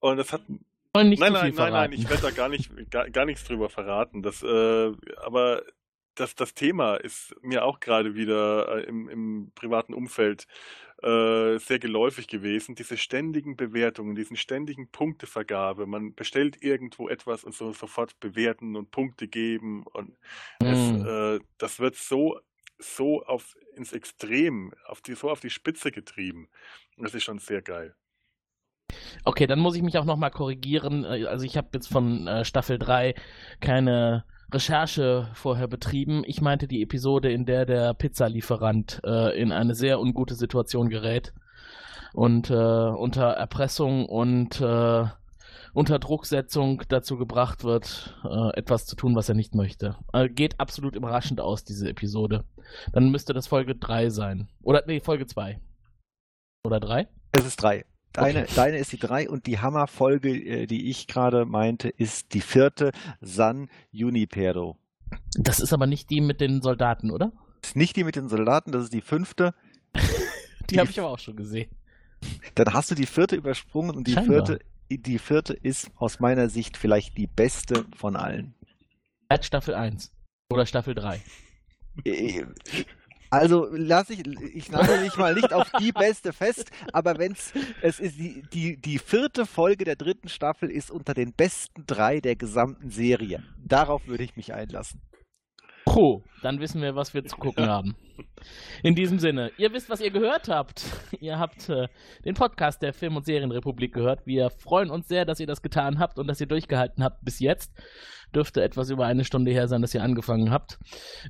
[0.00, 0.64] Und das hat nicht
[0.94, 1.92] nein, nein, nein, nein, verraten.
[1.94, 4.22] ich werde da gar nicht, gar, gar nichts drüber verraten.
[4.22, 4.92] Das, äh,
[5.22, 5.62] aber
[6.14, 10.46] das, das Thema ist mir auch gerade wieder äh, im, im privaten Umfeld
[11.02, 12.74] äh, sehr geläufig gewesen.
[12.74, 15.86] Diese ständigen Bewertungen, diesen ständigen Punktevergabe.
[15.86, 19.84] Man bestellt irgendwo etwas und so sofort bewerten und Punkte geben.
[19.86, 20.16] Und
[20.62, 21.02] es, Mm.
[21.04, 22.40] äh, das wird so,
[22.78, 26.48] so auf, ins Extrem, auf die, so auf die Spitze getrieben.
[26.96, 27.94] Das ist schon sehr geil.
[29.24, 31.04] Okay, dann muss ich mich auch nochmal korrigieren.
[31.04, 33.14] Äh, Also ich habe jetzt von äh, Staffel 3
[33.60, 36.22] keine Recherche vorher betrieben.
[36.26, 41.32] Ich meinte die Episode, in der der Pizzalieferant äh, in eine sehr ungute Situation gerät
[42.12, 45.04] und äh, unter Erpressung und äh,
[45.74, 49.96] unter Drucksetzung dazu gebracht wird, äh, etwas zu tun, was er nicht möchte.
[50.12, 52.44] Äh, geht absolut überraschend aus, diese Episode.
[52.92, 54.48] Dann müsste das Folge 3 sein.
[54.62, 55.60] Oder, nee, Folge 2.
[56.64, 57.08] Oder 3?
[57.32, 57.86] Es ist drei.
[58.12, 58.52] Deine, Okay.
[58.54, 62.92] deine ist die drei und die Hammerfolge, äh, die ich gerade meinte, ist die vierte,
[63.20, 64.76] San Junipero.
[65.34, 67.32] Das ist aber nicht die mit den Soldaten, oder?
[67.62, 69.54] Das ist nicht die mit den Soldaten, das ist die fünfte.
[70.70, 71.68] Die habe ich aber auch schon gesehen.
[72.54, 74.46] Dann hast du die vierte übersprungen und die Scheinbar.
[74.46, 78.54] vierte, die vierte ist aus meiner Sicht vielleicht die beste von allen.
[79.28, 80.12] Seit Staffel 1.
[80.50, 81.20] Oder Staffel 3.
[83.32, 87.98] Also lass ich, ich nagel mich mal nicht auf die beste fest, aber wenn's, es
[87.98, 92.36] ist die, die, die vierte Folge der dritten Staffel ist unter den besten drei der
[92.36, 93.42] gesamten Serie.
[93.56, 95.00] Darauf würde ich mich einlassen.
[95.86, 97.96] Puh, dann wissen wir, was wir zu gucken haben.
[98.82, 100.84] In diesem Sinne, ihr wisst, was ihr gehört habt.
[101.20, 101.88] Ihr habt äh,
[102.24, 104.26] den Podcast der Film- und Serienrepublik gehört.
[104.26, 107.38] Wir freuen uns sehr, dass ihr das getan habt und dass ihr durchgehalten habt bis
[107.38, 107.72] jetzt.
[108.34, 110.78] Dürfte etwas über eine Stunde her sein, dass ihr angefangen habt.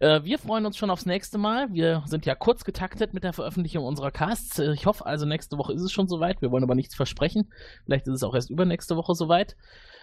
[0.01, 1.73] Äh, wir freuen uns schon aufs nächste Mal.
[1.73, 4.59] Wir sind ja kurz getaktet mit der Veröffentlichung unserer Casts.
[4.59, 6.41] Äh, Ich hoffe also, nächste Woche ist es schon soweit.
[6.43, 7.51] Wir wollen aber nichts versprechen.
[7.85, 9.57] Vielleicht ist es auch erst übernächste Woche soweit.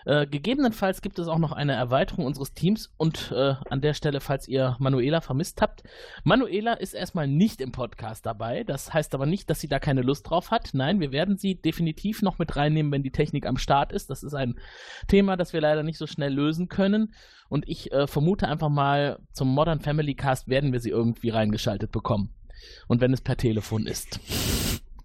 [0.10, 4.22] Äh, gegebenenfalls gibt es auch noch eine Erweiterung unseres Teams und äh, an der Stelle,
[4.22, 5.84] falls ihr Manuela vermisst habt.
[6.24, 8.64] Manuela ist erstmal nicht im Podcast dabei.
[8.64, 10.72] Das heißt aber nicht, dass sie da keine Lust drauf hat.
[10.74, 14.10] Nein, wir werden sie definitiv noch mit reinnehmen, wenn die Technik am Start ist.
[14.10, 14.56] Das ist ein
[15.08, 17.14] Thema, das wir leider nicht so schnell lösen können.
[17.48, 21.92] Und ich äh, vermute einfach mal, zum Modern Family Cast werden wir sie irgendwie reingeschaltet
[21.92, 22.34] bekommen.
[22.88, 24.20] Und wenn es per Telefon ist.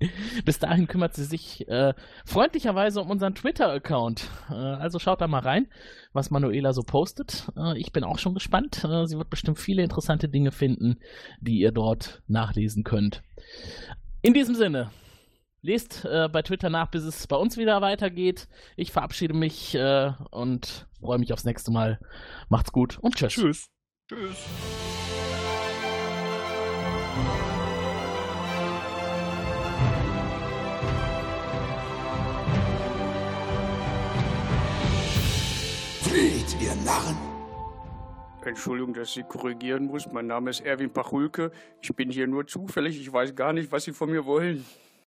[0.44, 1.94] Bis dahin kümmert sie sich äh,
[2.24, 4.28] freundlicherweise um unseren Twitter-Account.
[4.50, 5.66] Äh, also schaut da mal rein,
[6.12, 7.50] was Manuela so postet.
[7.56, 8.84] Äh, ich bin auch schon gespannt.
[8.84, 10.98] Äh, sie wird bestimmt viele interessante Dinge finden,
[11.40, 13.22] die ihr dort nachlesen könnt.
[14.22, 14.90] In diesem Sinne,
[15.64, 18.48] lest äh, bei Twitter nach, bis es bei uns wieder weitergeht.
[18.76, 21.98] Ich verabschiede mich äh, und freue mich aufs nächste Mal.
[22.48, 23.34] Macht's gut und tschüss.
[23.34, 23.66] Tschüss.
[24.08, 24.44] Tschüss.
[36.84, 37.16] Narren!
[38.44, 40.06] Entschuldigung, dass ich Sie korrigieren muss.
[40.12, 41.50] Mein Name ist Erwin Pachulke.
[41.80, 43.00] Ich bin hier nur zufällig.
[43.00, 44.66] Ich weiß gar nicht, was Sie von mir wollen.